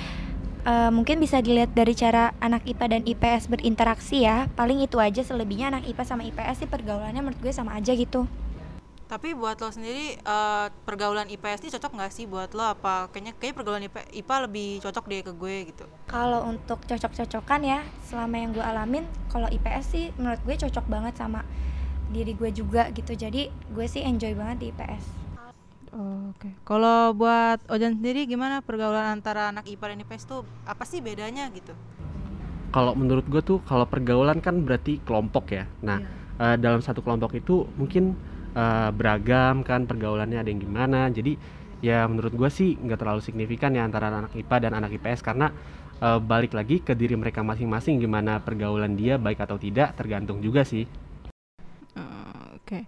Eh, 0.63 0.91
mungkin 0.96 1.20
bisa 1.20 1.43
dilihat 1.43 1.75
dari 1.75 1.91
cara 1.91 2.32
anak 2.39 2.63
IPA 2.63 2.86
dan 2.88 3.01
IPS 3.03 3.51
berinteraksi 3.51 4.24
ya. 4.24 4.48
Paling 4.55 4.79
itu 4.79 4.96
aja 5.03 5.20
selebihnya 5.20 5.75
anak 5.75 5.84
IPA 5.91 6.03
sama 6.08 6.24
IPS 6.24 6.63
sih 6.63 6.70
pergaulannya 6.72 7.20
menurut 7.20 7.39
gue 7.43 7.51
sama 7.51 7.75
aja 7.75 7.91
gitu. 7.91 8.32
Tapi 9.13 9.38
buat 9.38 9.62
lo 9.62 9.70
sendiri 9.70 10.17
eh, 10.17 10.67
pergaulan 10.89 11.29
IPS 11.29 11.62
ini 11.62 11.70
cocok 11.77 12.01
nggak 12.01 12.10
sih 12.17 12.25
buat 12.25 12.50
lo? 12.58 12.65
Apa 12.65 13.13
kayaknya 13.13 13.38
kayak 13.38 13.53
pergaulan 13.53 13.86
IP, 13.86 13.93
IPA 14.10 14.36
lebih 14.50 14.82
cocok 14.82 15.05
deh 15.05 15.22
ke 15.22 15.32
gue 15.38 15.55
gitu? 15.70 15.86
Kalau 16.10 16.50
untuk 16.50 16.82
cocok-cocokan 16.82 17.62
ya, 17.62 17.86
selama 18.10 18.41
yang 18.41 18.58
gue 18.58 18.65
alamin, 18.65 19.05
kalau 19.29 19.46
IPS 19.53 19.86
sih 19.86 20.10
menurut 20.17 20.41
gue 20.41 20.55
cocok 20.65 20.89
banget 20.89 21.13
sama 21.13 21.46
diri 22.10 22.34
gue 22.34 22.50
juga 22.58 22.89
gitu. 22.89 23.13
Jadi 23.13 23.53
gue 23.53 23.86
sih 23.86 24.01
enjoy 24.01 24.34
banget 24.34 24.58
di 24.58 24.65
IPS. 24.74 25.05
Oh, 25.93 26.34
Oke. 26.34 26.50
Kalau 26.65 27.13
buat 27.13 27.62
Ojan 27.70 28.01
sendiri 28.01 28.25
gimana 28.25 28.65
pergaulan 28.65 29.13
antara 29.13 29.53
anak 29.53 29.70
IPA 29.70 29.93
dan 29.93 29.98
IPS 30.10 30.25
tuh 30.25 30.41
apa 30.65 30.89
sih 30.89 31.05
bedanya 31.05 31.53
gitu? 31.53 31.77
Kalau 32.74 32.98
menurut 32.98 33.29
gue 33.29 33.46
tuh 33.46 33.62
kalau 33.62 33.86
pergaulan 33.86 34.41
kan 34.41 34.65
berarti 34.65 34.98
kelompok 35.05 35.53
ya. 35.53 35.70
Nah, 35.86 36.01
Iya. 36.01 36.10
eh, 36.41 36.58
dalam 36.58 36.82
satu 36.82 37.05
kelompok 37.05 37.38
itu 37.38 37.70
mungkin 37.77 38.33
eh, 38.54 38.90
beragam 38.94 39.62
kan 39.66 39.86
pergaulannya 39.90 40.40
ada 40.40 40.50
yang 40.50 40.62
gimana. 40.62 41.10
Jadi 41.10 41.36
ya 41.84 42.08
menurut 42.08 42.32
gue 42.32 42.50
sih 42.50 42.80
nggak 42.80 43.00
terlalu 43.02 43.22
signifikan 43.22 43.76
ya 43.76 43.84
antara 43.84 44.08
anak 44.08 44.32
IPA 44.38 44.70
dan 44.70 44.72
anak 44.80 44.96
IPS 44.96 45.20
karena 45.26 45.52
eh, 46.00 46.20
balik 46.22 46.56
lagi 46.56 46.80
ke 46.80 46.96
diri 46.96 47.18
mereka 47.20 47.44
masing-masing 47.44 48.00
gimana 48.00 48.40
pergaulan 48.40 48.96
dia 48.96 49.20
baik 49.20 49.44
atau 49.44 49.60
tidak 49.60 49.98
tergantung 50.00 50.40
juga 50.40 50.64
sih. 50.64 50.88
Oke. 52.64 52.88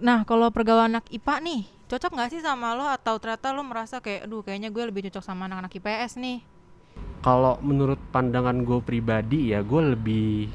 Nah, 0.00 0.24
kalau 0.24 0.48
pergaulan 0.48 0.96
anak 0.96 1.10
IPA 1.12 1.34
nih, 1.44 1.62
cocok 1.90 2.16
nggak 2.16 2.30
sih 2.32 2.40
sama 2.40 2.72
lo 2.72 2.88
atau 2.88 3.20
ternyata 3.20 3.52
lo 3.52 3.60
merasa 3.60 4.00
kayak, 4.00 4.24
aduh 4.24 4.40
kayaknya 4.40 4.72
gue 4.72 4.88
lebih 4.88 5.10
cocok 5.10 5.20
sama 5.20 5.44
anak-anak 5.50 5.74
IPS 5.76 6.16
nih? 6.16 6.38
Kalau 7.20 7.60
menurut 7.60 8.00
pandangan 8.08 8.64
gue 8.64 8.80
pribadi 8.80 9.52
ya 9.52 9.60
gue 9.60 9.82
lebih 9.92 10.48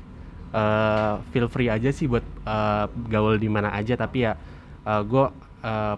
eh, 0.58 1.14
feel 1.30 1.46
free 1.46 1.70
aja 1.70 1.94
sih 1.94 2.10
buat 2.10 2.26
eh, 2.26 2.86
gaul 3.14 3.38
di 3.38 3.46
mana 3.46 3.70
aja 3.78 3.94
tapi 3.94 4.26
ya 4.26 4.34
gue 4.88 5.26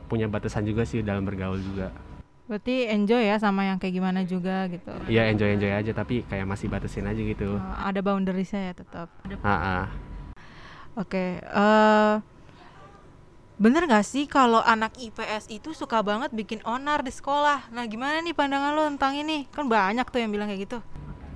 punya 0.09 0.25
batasan 0.25 0.65
juga 0.65 0.81
sih 0.81 1.05
dalam 1.05 1.21
bergaul 1.21 1.61
juga. 1.61 1.93
Berarti 2.49 2.89
enjoy 2.89 3.29
ya 3.29 3.37
sama 3.37 3.61
yang 3.69 3.77
kayak 3.77 3.93
gimana 3.93 4.25
juga 4.25 4.65
gitu. 4.73 4.89
Iya 5.05 5.29
enjoy 5.29 5.53
enjoy 5.53 5.69
aja 5.69 5.91
tapi 5.93 6.25
kayak 6.25 6.49
masih 6.49 6.65
batasin 6.65 7.05
aja 7.05 7.21
gitu. 7.21 7.61
Eh, 7.61 7.77
ada 7.77 8.01
boundariesnya 8.01 8.73
ya 8.73 8.73
tetap. 8.73 9.05
Ah, 9.45 9.53
ah. 9.53 9.85
Oke, 10.97 11.37
eh 11.37 12.15
bener 13.61 13.85
nggak 13.85 14.01
sih 14.01 14.25
kalau 14.25 14.65
anak 14.65 14.97
IPS 14.97 15.53
itu 15.53 15.77
suka 15.77 16.01
banget 16.01 16.33
bikin 16.33 16.65
onar 16.65 17.05
di 17.05 17.13
sekolah? 17.13 17.69
Nah, 17.69 17.85
gimana 17.85 18.17
nih 18.25 18.33
pandangan 18.33 18.73
lo 18.73 18.89
tentang 18.97 19.13
ini? 19.13 19.45
Kan 19.53 19.69
banyak 19.69 20.09
tuh 20.09 20.17
yang 20.17 20.33
bilang 20.33 20.49
kayak 20.49 20.65
gitu. 20.65 20.81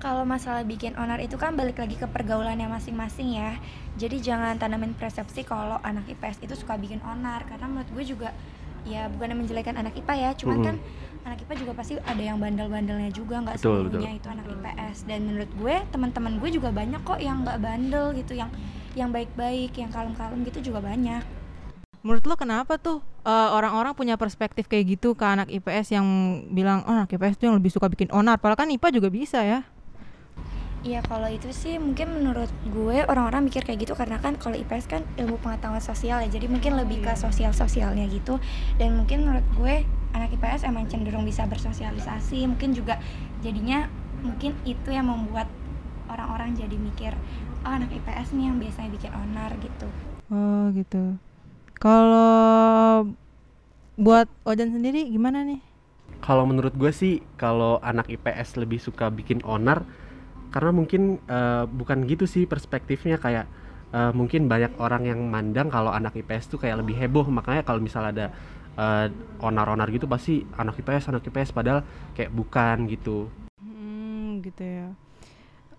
Kalau 0.04 0.28
masalah 0.28 0.68
bikin 0.68 0.92
onar 1.00 1.16
itu 1.16 1.40
kan 1.40 1.56
balik 1.56 1.80
lagi 1.80 1.96
ke 1.96 2.04
pergaulannya 2.04 2.68
masing-masing 2.68 3.40
ya. 3.40 3.56
Jadi 3.96 4.20
jangan 4.20 4.60
tanamin 4.60 4.92
persepsi 4.92 5.48
kalau 5.48 5.80
anak 5.80 6.04
IPS 6.12 6.44
itu 6.44 6.52
suka 6.52 6.76
bikin 6.76 7.00
onar 7.00 7.48
karena 7.48 7.64
menurut 7.72 7.88
gue 7.88 8.04
juga 8.12 8.36
ya 8.84 9.08
bukan 9.08 9.32
menjelekan 9.32 9.80
anak 9.80 9.96
IPA 9.96 10.14
ya, 10.20 10.30
cuman 10.36 10.56
Mm-mm. 10.60 10.68
kan 10.68 10.76
anak 11.24 11.40
IPA 11.48 11.54
juga 11.56 11.72
pasti 11.72 11.96
ada 12.04 12.20
yang 12.20 12.36
bandel-bandelnya 12.36 13.08
juga 13.16 13.40
nggak 13.48 13.56
Betul, 13.56 13.88
seluruhnya 13.88 14.12
itu 14.12 14.28
anak 14.28 14.44
IPS 14.44 14.96
dan 15.08 15.20
menurut 15.24 15.50
gue 15.56 15.74
teman-teman 15.88 16.32
gue 16.36 16.50
juga 16.52 16.68
banyak 16.68 17.00
kok 17.00 17.20
yang 17.24 17.40
nggak 17.40 17.58
bandel 17.64 18.12
gitu 18.12 18.36
yang 18.36 18.52
yang 18.92 19.08
baik-baik 19.08 19.72
yang 19.72 19.88
kalem-kalem 19.88 20.44
gitu 20.44 20.68
juga 20.68 20.84
banyak 20.84 21.24
Menurut 22.04 22.28
lo 22.28 22.36
kenapa 22.36 22.76
tuh 22.76 23.00
eh, 23.24 23.48
orang-orang 23.56 23.96
punya 23.96 24.20
perspektif 24.20 24.68
kayak 24.68 25.00
gitu 25.00 25.16
ke 25.16 25.24
anak 25.24 25.48
IPS 25.48 25.96
yang 25.96 26.06
bilang, 26.52 26.84
oh 26.84 26.92
anak 26.92 27.08
IPS 27.16 27.40
tuh 27.40 27.48
yang 27.48 27.56
lebih 27.56 27.72
suka 27.72 27.88
bikin 27.88 28.12
onar, 28.12 28.36
padahal 28.36 28.60
kan 28.60 28.68
IPA 28.68 29.00
juga 29.00 29.08
bisa 29.08 29.40
ya? 29.40 29.64
Iya 30.84 31.00
kalau 31.00 31.32
itu 31.32 31.48
sih 31.48 31.80
mungkin 31.80 32.12
menurut 32.12 32.52
gue 32.68 33.08
orang-orang 33.08 33.48
mikir 33.48 33.64
kayak 33.64 33.88
gitu 33.88 33.96
karena 33.96 34.20
kan 34.20 34.36
kalau 34.36 34.52
IPS 34.52 34.84
kan 34.84 35.00
ilmu 35.16 35.40
pengetahuan 35.40 35.80
sosial 35.80 36.20
ya 36.20 36.28
jadi 36.28 36.44
mungkin 36.44 36.76
lebih 36.76 37.00
ke 37.00 37.16
sosial-sosialnya 37.16 38.04
gitu 38.12 38.36
dan 38.76 38.92
mungkin 38.92 39.24
menurut 39.24 39.46
gue 39.56 39.88
anak 40.12 40.36
IPS 40.36 40.68
emang 40.68 40.84
cenderung 40.92 41.24
bisa 41.24 41.48
bersosialisasi 41.48 42.44
mungkin 42.44 42.76
juga 42.76 43.00
jadinya 43.40 43.88
mungkin 44.20 44.52
itu 44.68 44.92
yang 44.92 45.08
membuat 45.08 45.48
orang-orang 46.12 46.52
jadi 46.52 46.76
mikir 46.76 47.16
oh 47.64 47.72
anak 47.72 47.88
IPS 47.88 48.36
nih 48.36 48.52
yang 48.52 48.60
biasanya 48.60 48.90
bikin 48.92 49.12
onar 49.16 49.56
gitu 49.64 49.88
Oh 50.32 50.72
gitu. 50.72 51.20
Kalau 51.76 53.04
buat 54.00 54.24
Ojan 54.48 54.72
sendiri 54.72 55.04
gimana 55.12 55.44
nih? 55.44 55.60
Kalau 56.24 56.48
menurut 56.48 56.72
gue 56.72 56.88
sih 56.88 57.20
kalau 57.36 57.76
anak 57.84 58.08
IPS 58.08 58.56
lebih 58.56 58.80
suka 58.80 59.12
bikin 59.12 59.44
onar 59.44 59.84
karena 60.50 60.70
mungkin 60.70 61.18
eh, 61.24 61.64
bukan 61.66 62.06
gitu 62.08 62.28
sih 62.28 62.44
perspektifnya 62.44 63.18
kayak 63.18 63.46
eh, 63.94 64.12
mungkin 64.14 64.50
banyak 64.50 64.76
orang 64.78 65.06
yang 65.06 65.20
mandang 65.26 65.70
kalau 65.70 65.94
anak 65.94 66.18
IPS 66.18 66.54
tuh 66.54 66.58
kayak 66.62 66.82
lebih 66.82 66.98
heboh 66.98 67.26
makanya 67.30 67.62
kalau 67.62 67.78
misal 67.82 68.06
ada 68.06 68.34
eh, 68.74 69.06
onar-onar 69.42 69.90
gitu 69.90 70.10
pasti 70.10 70.42
anak 70.58 70.78
IPS 70.82 71.10
anak 71.10 71.26
IPS 71.26 71.54
padahal 71.54 71.80
kayak 72.14 72.30
bukan 72.34 72.90
gitu. 72.90 73.30
Hmm, 73.62 74.42
gitu 74.42 74.62
ya. 74.62 74.88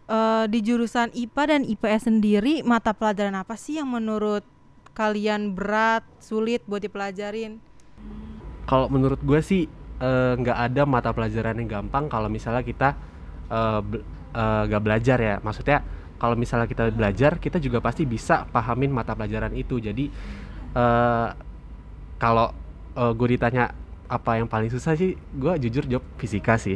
Eh, 0.05 0.45
di 0.53 0.59
jurusan 0.61 1.09
IPA 1.15 1.43
dan 1.49 1.61
IPS 1.65 2.01
sendiri 2.07 2.53
mata 2.61 2.93
pelajaran 2.93 3.35
apa 3.35 3.57
sih 3.57 3.81
yang 3.81 3.89
menurut 3.89 4.45
kalian 4.95 5.51
berat, 5.51 6.07
sulit 6.23 6.63
buat 6.69 6.79
dipelajarin? 6.79 7.59
Kalau 8.65 8.87
menurut 8.87 9.19
gue 9.21 9.41
sih 9.43 9.67
nggak 10.35 10.59
ada 10.59 10.83
mata 10.83 11.15
pelajaran 11.15 11.55
yang 11.55 11.71
gampang 11.71 12.11
kalau 12.11 12.27
misalnya 12.27 12.61
kita 12.61 12.99
eh, 13.47 13.81
be- 14.35 14.37
eh, 14.37 14.61
nggak 14.67 14.83
belajar 14.83 15.17
ya. 15.17 15.35
Maksudnya 15.39 15.79
kalau 16.15 16.35
misalnya 16.35 16.67
kita 16.67 16.91
belajar, 16.91 17.39
kita 17.39 17.55
juga 17.57 17.79
pasti 17.79 18.03
bisa 18.03 18.43
pahamin 18.45 18.91
mata 18.91 19.15
pelajaran 19.15 19.55
itu. 19.55 19.79
Jadi 19.79 20.11
eh, 20.75 21.27
kalau 22.17 22.51
gue 22.95 23.27
ditanya 23.29 23.71
apa 24.07 24.39
yang 24.39 24.47
paling 24.47 24.71
susah 24.71 24.95
sih, 24.95 25.15
gue 25.15 25.53
jujur 25.63 25.83
jawab 25.83 26.03
fisika 26.15 26.55
sih. 26.55 26.75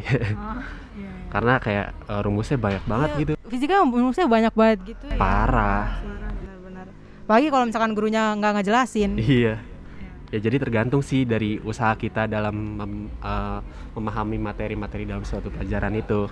Karena 1.33 1.61
kayak 1.61 1.93
eh, 2.09 2.21
rumusnya 2.25 2.57
banyak 2.57 2.83
banget 2.83 3.09
Iya, 3.09 3.19
gitu. 3.21 3.31
Fisika 3.47 3.79
rumusnya 3.79 4.25
banyak 4.25 4.53
banget 4.53 4.79
gitu 4.83 5.03
ya. 5.07 5.15
Parah. 5.15 6.01
Benar-benar. 6.01 6.85
Apalagi 7.23 7.47
kalau 7.47 7.65
misalkan 7.69 7.91
gurunya 7.93 8.33
nggak 8.33 8.51
ngejelasin. 8.59 9.15
Iya. 9.15 9.55
Ya 10.29 10.37
jadi 10.37 10.57
tergantung 10.61 11.01
sih 11.01 11.25
dari 11.25 11.57
usaha 11.61 11.93
kita 11.93 12.25
dalam 12.25 12.53
mem- 12.53 13.09
eh, 13.21 13.59
memahami 13.93 14.37
materi-materi 14.37 15.05
dalam 15.05 15.21
suatu 15.21 15.53
pelajaran 15.53 15.93
itu. 15.95 16.25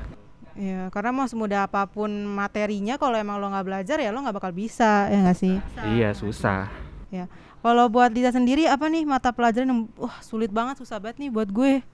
Iya, 0.58 0.90
karena 0.90 1.14
mau 1.14 1.30
semudah 1.30 1.70
apa 1.70 1.86
pun 1.86 2.10
materinya 2.10 2.98
kalau 2.98 3.14
emang 3.14 3.38
lo 3.38 3.54
nggak 3.54 3.68
belajar 3.70 3.98
ya 4.02 4.10
lo 4.10 4.26
nggak 4.26 4.42
bakal 4.42 4.50
bisa, 4.50 5.06
ya 5.06 5.22
nggak 5.22 5.38
sih? 5.38 5.56
Iya 5.86 6.18
susah. 6.18 6.66
Ya. 7.14 7.30
Kalau 7.62 7.86
buat 7.94 8.10
Lisa 8.10 8.34
sendiri 8.34 8.66
apa 8.66 8.90
nih 8.90 9.06
mata 9.06 9.30
pelajaran 9.30 9.70
yang 9.70 9.82
wah 10.02 10.18
sulit 10.26 10.50
banget, 10.50 10.82
susah 10.82 10.98
banget 10.98 11.22
nih 11.22 11.30
buat 11.30 11.50
gue? 11.54 11.86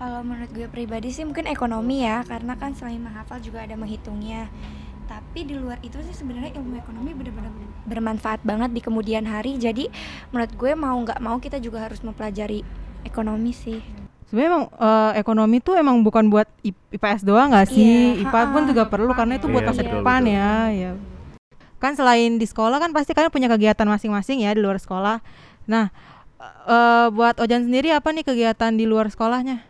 Kalau 0.00 0.26
menurut 0.26 0.50
gue 0.50 0.66
pribadi 0.66 1.14
sih 1.14 1.22
mungkin 1.22 1.46
ekonomi 1.46 2.02
ya, 2.02 2.26
karena 2.26 2.58
kan 2.58 2.74
selain 2.74 2.98
menghafal 2.98 3.38
juga 3.38 3.62
ada 3.62 3.78
menghitungnya. 3.78 4.50
Tapi 5.06 5.46
di 5.46 5.54
luar 5.58 5.78
itu 5.82 5.98
sih 6.06 6.14
sebenarnya 6.14 6.56
ilmu 6.56 6.78
ekonomi 6.82 7.14
benar-benar 7.14 7.52
bermanfaat 7.86 8.40
banget 8.42 8.70
di 8.74 8.80
kemudian 8.82 9.28
hari. 9.28 9.54
Jadi 9.60 9.86
menurut 10.34 10.50
gue 10.56 10.72
mau 10.74 10.96
nggak 10.98 11.20
mau 11.22 11.36
kita 11.38 11.62
juga 11.62 11.86
harus 11.86 12.02
mempelajari 12.02 12.64
ekonomi 13.04 13.54
sih. 13.54 13.99
Sebenarnya 14.30 14.50
emang 14.54 14.64
eh, 14.70 15.12
ekonomi 15.18 15.58
tuh 15.58 15.74
emang 15.74 16.06
bukan 16.06 16.30
buat 16.30 16.46
IPS 16.62 17.26
doang 17.26 17.50
nggak 17.50 17.66
sih? 17.66 18.14
Iya, 18.14 18.30
IPA 18.30 18.40
pun 18.54 18.62
juga 18.70 18.82
perlu 18.86 19.10
karena 19.10 19.42
itu 19.42 19.50
buat 19.50 19.66
Iya, 19.66 19.70
masa 19.74 19.82
betul, 19.82 19.94
depan 19.98 20.20
betul. 20.22 20.36
ya, 20.38 20.52
ya. 20.70 20.90
Kan 21.82 21.92
selain 21.98 22.38
di 22.38 22.46
sekolah 22.46 22.78
kan 22.78 22.94
pasti 22.94 23.10
kalian 23.10 23.34
punya 23.34 23.50
kegiatan 23.50 23.90
masing-masing 23.90 24.46
ya 24.46 24.54
di 24.54 24.62
luar 24.62 24.78
sekolah. 24.78 25.18
Nah, 25.66 25.90
eh 26.70 27.06
buat 27.10 27.42
Ojan 27.42 27.66
sendiri 27.66 27.90
apa 27.90 28.14
nih 28.14 28.22
kegiatan 28.22 28.70
di 28.70 28.86
luar 28.86 29.10
sekolahnya? 29.10 29.66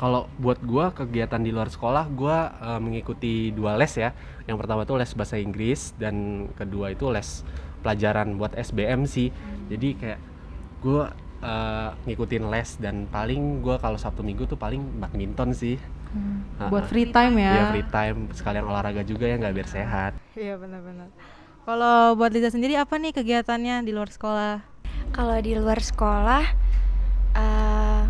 Kalau 0.00 0.26
buat 0.40 0.58
gua 0.64 0.90
kegiatan 0.96 1.38
di 1.44 1.52
luar 1.52 1.68
sekolah 1.68 2.08
gua 2.16 2.48
eh, 2.64 2.80
mengikuti 2.80 3.52
dua 3.52 3.76
les 3.76 3.92
ya. 3.92 4.16
Yang 4.48 4.56
pertama 4.56 4.88
tuh 4.88 4.96
les 4.96 5.12
bahasa 5.12 5.36
Inggris 5.36 5.92
dan 6.00 6.48
kedua 6.56 6.96
itu 6.96 7.12
les 7.12 7.44
pelajaran 7.84 8.40
buat 8.40 8.56
SBM 8.56 9.04
sih. 9.04 9.28
Jadi 9.68 10.00
kayak 10.00 10.20
gua 10.80 11.12
eh, 11.42 11.88
ngikutin 12.06 12.48
les 12.48 12.70
dan 12.78 13.10
paling 13.10 13.60
gua 13.60 13.76
kalau 13.82 13.98
Sabtu 13.98 14.22
Minggu 14.22 14.46
tuh 14.46 14.56
paling 14.56 14.80
badminton 15.02 15.52
sih. 15.52 15.76
Ha-ha. 16.12 16.70
Buat 16.70 16.86
free 16.88 17.10
time 17.10 17.40
ya? 17.40 17.52
Iya 17.52 17.64
free 17.74 17.88
time 17.90 18.18
sekalian 18.32 18.64
olahraga 18.68 19.02
juga 19.02 19.26
ya 19.26 19.36
nggak 19.36 19.54
biar 19.58 19.68
sehat. 19.68 20.12
Iya 20.38 20.56
benar-benar. 20.56 21.10
Kalau 21.62 22.18
buat 22.18 22.34
Lisa 22.34 22.50
sendiri 22.50 22.74
apa 22.74 22.98
nih 22.98 23.14
kegiatannya 23.14 23.86
di 23.86 23.94
luar 23.94 24.10
sekolah? 24.10 24.66
Kalau 25.14 25.36
di 25.38 25.52
luar 25.54 25.78
sekolah, 25.78 26.44
eh, 27.38 28.02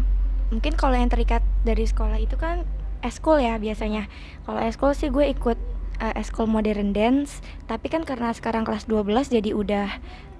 mungkin 0.49 0.73
kalau 0.79 0.97
yang 0.97 1.13
terikat 1.13 1.45
dari 1.67 1.85
sekolah 1.85 2.17
itu 2.17 2.39
kan 2.41 2.65
eskul 3.03 3.37
ya 3.43 3.59
biasanya. 3.59 4.09
Kalau 4.47 4.61
eskul 4.63 4.95
sih 4.97 5.11
gue 5.13 5.27
ikut 5.31 5.59
eh, 6.01 6.15
eskul 6.17 6.49
modern 6.49 6.95
dance, 6.97 7.45
tapi 7.69 7.93
kan 7.93 8.07
karena 8.07 8.33
sekarang 8.33 8.65
kelas 8.65 8.89
12 8.89 9.29
jadi 9.29 9.51
udah 9.53 9.89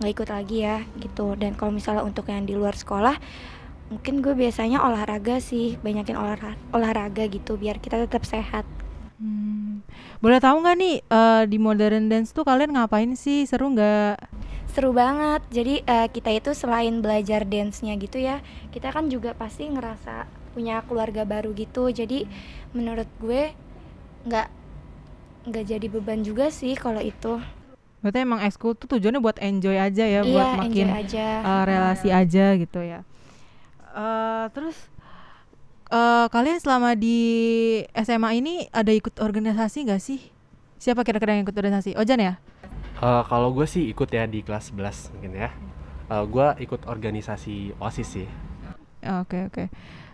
nggak 0.01 0.13
ikut 0.13 0.29
lagi 0.33 0.65
ya 0.65 0.87
gitu. 1.01 1.37
Dan 1.37 1.59
kalau 1.59 1.75
misalnya 1.75 2.07
untuk 2.07 2.31
yang 2.31 2.49
di 2.49 2.57
luar 2.57 2.73
sekolah, 2.73 3.19
mungkin 3.93 4.25
gue 4.25 4.33
biasanya 4.33 4.81
olahraga 4.81 5.37
sih, 5.43 5.77
banyakin 5.85 6.17
olahraga, 6.17 6.57
olahraga 6.73 7.25
gitu 7.29 7.61
biar 7.61 7.77
kita 7.77 8.01
tetap 8.01 8.25
sehat. 8.25 8.65
Hmm. 9.21 9.85
Boleh 10.19 10.41
tahu 10.41 10.65
nggak 10.65 10.77
nih 10.81 10.97
eh, 11.05 11.43
di 11.47 11.59
modern 11.61 12.09
dance 12.09 12.33
tuh 12.33 12.43
kalian 12.43 12.73
ngapain 12.73 13.13
sih? 13.13 13.45
Seru 13.45 13.71
nggak? 13.71 14.17
Seru 14.73 14.97
banget. 14.97 15.45
Jadi 15.53 15.85
eh, 15.85 16.09
kita 16.09 16.33
itu 16.33 16.51
selain 16.57 17.05
belajar 17.05 17.45
dance-nya 17.45 17.95
gitu 18.01 18.17
ya, 18.17 18.41
kita 18.73 18.89
kan 18.91 19.13
juga 19.13 19.37
pasti 19.37 19.69
ngerasa 19.69 20.27
punya 20.57 20.81
keluarga 20.89 21.29
baru 21.29 21.53
gitu. 21.53 21.93
Jadi 21.93 22.25
menurut 22.73 23.07
gue 23.21 23.53
nggak 24.27 24.62
nggak 25.43 25.65
jadi 25.67 25.87
beban 25.91 26.23
juga 26.23 26.49
sih 26.49 26.75
kalau 26.75 27.03
itu. 27.03 27.43
Berarti 28.03 28.19
emang 28.19 28.43
ekskul 28.43 28.75
tuh 28.75 28.99
tujuannya 28.99 29.23
buat 29.23 29.39
enjoy 29.39 29.79
aja 29.79 30.05
ya, 30.05 30.21
buat 30.23 30.49
iya, 30.49 30.59
makin 30.59 30.87
enjoy 30.91 31.01
aja. 31.07 31.27
eh, 31.43 31.63
relasi 31.67 32.09
aja 32.11 32.45
gitu 32.59 32.81
ya. 32.83 33.01
Eh, 33.93 34.45
terus 34.51 34.75
eh, 35.89 36.27
kalian 36.27 36.59
selama 36.59 36.95
di 36.95 37.19
SMA 37.95 38.39
ini 38.39 38.67
ada 38.71 38.91
ikut 38.91 39.19
organisasi 39.19 39.87
nggak 39.87 40.03
sih? 40.03 40.19
Siapa 40.79 41.07
kira-kira 41.07 41.39
yang 41.39 41.47
ikut 41.47 41.55
organisasi? 41.55 41.95
Ojan 41.95 42.19
ya? 42.19 42.35
Eh, 42.99 43.23
kalau 43.27 43.55
gue 43.55 43.67
sih 43.67 43.87
ikut 43.87 44.11
ya 44.11 44.27
di 44.27 44.43
kelas 44.43 44.71
11 44.71 45.11
mungkin 45.15 45.33
ya. 45.37 45.51
Eh, 46.07 46.25
gue 46.27 46.47
ikut 46.61 46.87
organisasi 46.87 47.79
OSIS 47.79 48.09
sih. 48.09 48.29
Ya, 48.99 49.23
Oke 49.23 49.47
oke. 49.47 49.65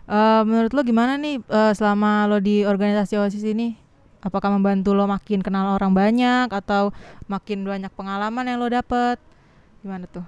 Eh, 0.09 0.43
menurut 0.45 0.73
lo 0.73 0.81
gimana 0.81 1.17
nih 1.17 1.41
eh, 1.41 1.73
selama 1.73 2.25
lo 2.25 2.37
di 2.39 2.65
organisasi 2.65 3.17
OSIS 3.17 3.45
ini? 3.45 3.77
Apakah 4.19 4.51
membantu 4.51 4.99
lo 4.99 5.07
makin 5.07 5.39
kenal 5.39 5.79
orang 5.79 5.95
banyak 5.95 6.51
atau 6.51 6.91
makin 7.31 7.63
banyak 7.63 7.93
pengalaman 7.95 8.51
yang 8.51 8.59
lo 8.59 8.67
dapet? 8.67 9.23
Gimana 9.79 10.11
tuh? 10.11 10.27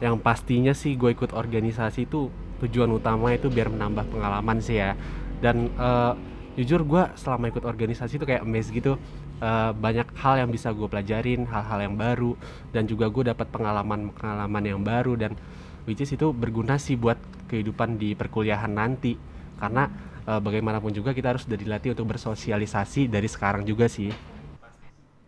Yang 0.00 0.16
pastinya 0.24 0.72
sih 0.72 0.96
gue 0.96 1.12
ikut 1.12 1.36
organisasi 1.36 2.08
itu 2.08 2.32
tujuan 2.64 2.88
utama 2.88 3.36
itu 3.36 3.52
biar 3.52 3.68
menambah 3.68 4.08
pengalaman 4.08 4.64
sih 4.64 4.80
ya. 4.80 4.96
Dan 5.44 5.68
eh, 5.76 6.12
jujur 6.56 6.88
gue 6.88 7.02
selama 7.20 7.52
ikut 7.52 7.68
organisasi 7.68 8.16
itu 8.16 8.24
kayak 8.24 8.48
amazed 8.48 8.72
gitu. 8.72 8.96
Eh, 9.44 9.70
banyak 9.76 10.08
hal 10.16 10.40
yang 10.40 10.48
bisa 10.48 10.72
gue 10.72 10.88
pelajarin, 10.88 11.44
hal-hal 11.44 11.84
yang 11.84 12.00
baru, 12.00 12.32
dan 12.72 12.88
juga 12.88 13.12
gue 13.12 13.28
dapat 13.28 13.44
pengalaman-pengalaman 13.52 14.64
yang 14.64 14.80
baru 14.80 15.20
dan 15.20 15.36
which 15.84 16.00
is 16.00 16.14
itu 16.14 16.32
berguna 16.32 16.80
sih 16.80 16.96
buat 16.96 17.20
kehidupan 17.52 18.00
di 18.00 18.16
perkuliahan 18.16 18.72
nanti. 18.72 19.20
Karena 19.60 19.84
eh, 20.26 20.40
bagaimanapun 20.40 20.90
juga 20.94 21.10
kita 21.10 21.34
harus 21.34 21.42
sudah 21.46 21.58
dilatih 21.58 21.94
untuk 21.94 22.10
bersosialisasi 22.14 23.08
dari 23.10 23.28
sekarang 23.30 23.66
juga 23.66 23.86
sih. 23.86 24.12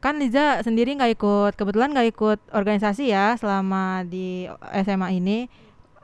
Kan 0.05 0.21
Liza 0.21 0.61
sendiri 0.61 0.93
nggak 1.01 1.17
ikut, 1.17 1.53
kebetulan 1.57 1.97
nggak 1.97 2.09
ikut 2.13 2.39
organisasi 2.53 3.09
ya 3.09 3.41
selama 3.41 4.05
di 4.05 4.45
SMA 4.85 5.17
ini. 5.17 5.49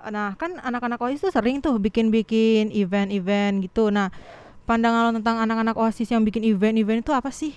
Nah 0.09 0.32
kan 0.40 0.56
anak-anak 0.56 0.97
OSIS 0.97 1.28
tuh 1.28 1.32
sering 1.35 1.61
tuh 1.61 1.76
bikin-bikin 1.76 2.73
event-event 2.73 3.61
gitu. 3.61 3.92
Nah 3.92 4.09
pandangan 4.64 5.11
lo 5.11 5.12
tentang 5.20 5.44
anak-anak 5.44 5.76
OSIS 5.76 6.09
yang 6.16 6.25
bikin 6.25 6.49
event-event 6.49 7.04
itu 7.04 7.12
apa 7.12 7.28
sih? 7.28 7.52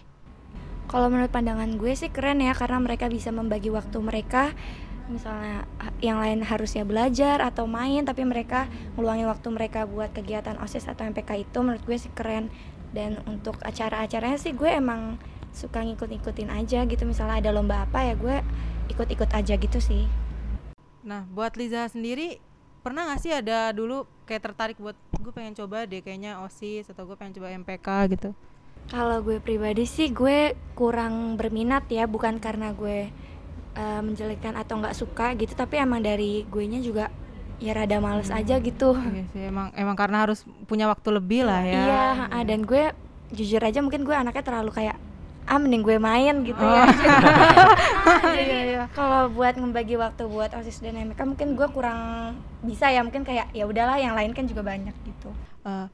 Kalau 0.91 1.07
menurut 1.07 1.31
pandangan 1.31 1.79
gue 1.79 1.95
sih 1.95 2.11
keren 2.11 2.43
ya 2.43 2.51
karena 2.51 2.75
mereka 2.83 3.07
bisa 3.07 3.31
membagi 3.31 3.71
waktu 3.71 3.97
mereka 4.03 4.51
misalnya 5.11 5.67
ha- 5.79 5.95
yang 5.99 6.19
lain 6.19 6.43
harusnya 6.43 6.87
belajar 6.87 7.43
atau 7.43 7.67
main 7.67 8.07
tapi 8.07 8.23
mereka 8.23 8.71
ngeluangin 8.95 9.27
waktu 9.27 9.47
mereka 9.51 9.83
buat 9.83 10.15
kegiatan 10.15 10.55
OSIS 10.59 10.87
atau 10.87 11.03
MPK 11.07 11.43
itu 11.43 11.57
menurut 11.59 11.83
gue 11.83 11.97
sih 11.99 12.11
keren. 12.13 12.47
Dan 12.93 13.19
untuk 13.25 13.57
acara-acaranya 13.65 14.37
sih 14.37 14.53
gue 14.53 14.69
emang 14.69 15.17
suka 15.49 15.81
ngikut-ngikutin 15.81 16.49
aja 16.53 16.85
gitu. 16.85 17.03
Misalnya 17.03 17.41
ada 17.41 17.49
lomba 17.51 17.83
apa 17.83 18.05
ya 18.05 18.13
gue 18.13 18.39
ikut-ikut 18.93 19.33
aja 19.33 19.53
gitu 19.57 19.79
sih. 19.81 20.05
Nah 21.03 21.27
buat 21.33 21.57
Liza 21.59 21.89
sendiri 21.89 22.39
pernah 22.83 23.07
nggak 23.07 23.21
sih 23.23 23.31
ada 23.31 23.71
dulu 23.71 24.05
kayak 24.27 24.43
tertarik 24.51 24.77
buat 24.79 24.95
gue 25.19 25.31
pengen 25.31 25.55
coba 25.55 25.87
deh 25.87 26.03
kayaknya 26.03 26.39
OSIS 26.43 26.91
atau 26.91 27.07
gue 27.07 27.15
pengen 27.15 27.39
coba 27.39 27.51
MPK 27.55 27.87
gitu? 28.15 28.31
Kalau 28.91 29.23
gue 29.23 29.39
pribadi 29.39 29.87
sih 29.87 30.11
gue 30.11 30.59
kurang 30.75 31.39
berminat 31.39 31.87
ya, 31.87 32.03
bukan 32.03 32.43
karena 32.43 32.75
gue 32.75 33.15
eh, 33.73 34.01
menjelekkan 34.01 34.53
atau 34.53 34.77
nggak 34.77 34.93
suka 34.93 35.33
gitu, 35.33 35.53
tapi 35.53 35.77
emang 35.77 35.99
dari 35.99 36.45
gue 36.45 36.63
nya 36.63 36.79
juga 36.79 37.09
ya 37.57 37.71
rada 37.71 37.97
males 37.97 38.27
aja 38.27 38.59
gitu. 38.59 38.91
Iya 38.93 39.23
sih 39.31 39.43
emang 39.47 39.71
emang 39.73 39.95
karena 39.95 40.25
harus 40.25 40.43
punya 40.65 40.85
waktu 40.85 41.09
lebih 41.13 41.47
lah 41.47 41.63
ya. 41.63 41.81
Iya, 41.81 42.05
ah, 42.29 42.43
dan 42.43 42.63
gue 42.63 42.91
jujur 43.31 43.59
aja 43.59 43.79
mungkin 43.79 44.03
gue 44.03 44.13
anaknya 44.13 44.43
terlalu 44.43 44.71
kayak 44.71 44.97
ah 45.43 45.59
mending 45.59 45.83
gue 45.83 45.99
main 45.99 46.43
gitu 46.43 46.59
Oh. 46.59 46.71
ya. 46.71 46.87
Jadi 48.35 48.43
Iya, 48.43 48.59
iya. 48.63 48.83
kalau 48.91 49.27
buat 49.27 49.55
membagi 49.55 49.95
waktu 49.95 50.23
buat 50.27 50.51
OSIS 50.53 50.79
dan 50.79 50.95
MK 50.95 51.19
mungkin 51.23 51.55
gue 51.55 51.67
kurang 51.67 51.99
bisa 52.63 52.87
ya, 52.87 53.03
mungkin 53.03 53.23
kayak 53.23 53.51
ya 53.51 53.63
udahlah 53.63 53.99
yang 53.99 54.15
lain 54.15 54.31
kan 54.31 54.47
juga 54.47 54.63
banyak 54.63 54.95
gitu. 55.03 55.29
Eh, 55.63 55.87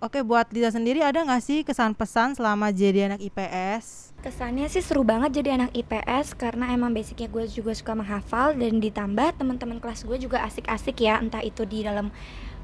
Oke 0.00 0.24
buat 0.24 0.48
Liza 0.48 0.72
sendiri 0.72 1.04
ada 1.04 1.20
nggak 1.20 1.44
sih 1.44 1.60
kesan 1.60 1.92
pesan 1.92 2.32
selama 2.32 2.72
jadi 2.72 3.12
anak 3.12 3.20
IPS? 3.20 4.09
Kesannya 4.20 4.68
sih 4.68 4.84
seru 4.84 5.00
banget 5.00 5.40
jadi 5.40 5.56
anak 5.56 5.72
IPS 5.72 6.36
karena 6.36 6.76
emang 6.76 6.92
basicnya 6.92 7.24
gue 7.32 7.48
juga 7.48 7.72
suka 7.72 7.96
menghafal 7.96 8.52
dan 8.52 8.76
ditambah 8.76 9.40
teman-teman 9.40 9.80
kelas 9.80 10.04
gue 10.04 10.20
juga 10.20 10.44
asik-asik 10.44 11.00
ya 11.00 11.16
entah 11.24 11.40
itu 11.40 11.64
di 11.64 11.88
dalam 11.88 12.12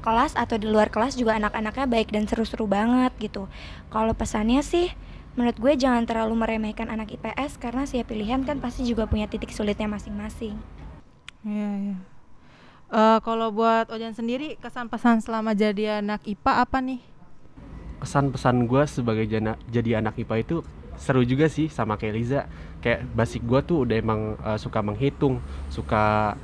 kelas 0.05 0.37
atau 0.37 0.61
di 0.61 0.69
luar 0.69 0.93
kelas 0.93 1.17
juga 1.17 1.33
anak-anaknya 1.33 1.89
baik 1.89 2.13
dan 2.13 2.29
seru-seru 2.29 2.69
banget 2.69 3.09
gitu. 3.17 3.49
Kalau 3.89 4.13
pesannya 4.13 4.61
sih 4.61 4.93
menurut 5.33 5.57
gue 5.57 5.73
jangan 5.73 6.05
terlalu 6.05 6.37
meremehkan 6.37 6.93
anak 6.93 7.17
IPS 7.17 7.57
karena 7.57 7.89
setiap 7.89 8.13
pilihan 8.13 8.45
kan 8.45 8.61
pasti 8.61 8.85
juga 8.85 9.09
punya 9.09 9.25
titik 9.25 9.49
sulitnya 9.49 9.89
masing-masing. 9.89 10.53
Iya 11.41 11.71
iya. 11.73 11.97
Eh, 12.93 13.19
kalau 13.25 13.49
buat 13.49 13.89
Ojan 13.89 14.13
sendiri 14.13 14.61
kesan 14.61 14.93
pesan 14.93 15.25
selama 15.25 15.57
jadi 15.57 16.05
anak 16.05 16.21
IPA 16.21 16.53
apa 16.61 16.79
nih? 16.85 17.01
kesan 17.97 18.29
pesan 18.29 18.69
gue 18.69 18.83
sebagai 18.85 19.25
jana, 19.25 19.57
jadi 19.73 19.99
anak 20.05 20.21
IPA 20.21 20.35
itu 20.45 20.55
seru 20.97 21.23
juga 21.23 21.47
sih 21.47 21.69
sama 21.69 21.95
kayak 21.95 22.13
Liza. 22.13 22.41
Kayak 22.81 23.09
basic 23.13 23.41
gue 23.45 23.59
tuh 23.65 23.77
udah 23.87 23.95
emang 23.97 24.37
uh, 24.41 24.57
suka 24.59 24.81
menghitung 24.85 25.41
suka 25.69 26.35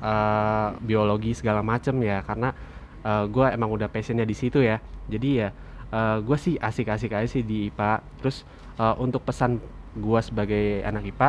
uh, 0.00 0.68
biologi 0.82 1.32
segala 1.32 1.64
macem 1.64 1.96
ya. 2.02 2.20
Karena 2.24 2.52
uh, 3.04 3.24
gue 3.28 3.46
emang 3.48 3.70
udah 3.72 3.88
passionnya 3.88 4.24
di 4.24 4.36
situ 4.36 4.64
ya. 4.64 4.80
Jadi 5.08 5.28
ya 5.44 5.48
uh, 5.92 6.18
gue 6.20 6.36
sih 6.36 6.54
asik-asik 6.58 7.12
aja 7.12 7.28
sih 7.28 7.44
di 7.44 7.68
IPA 7.72 8.04
terus 8.20 8.44
uh, 8.76 8.96
untuk 9.00 9.24
pesan 9.24 9.60
gue 9.96 10.20
sebagai 10.20 10.84
anak 10.84 11.08
IPA 11.10 11.28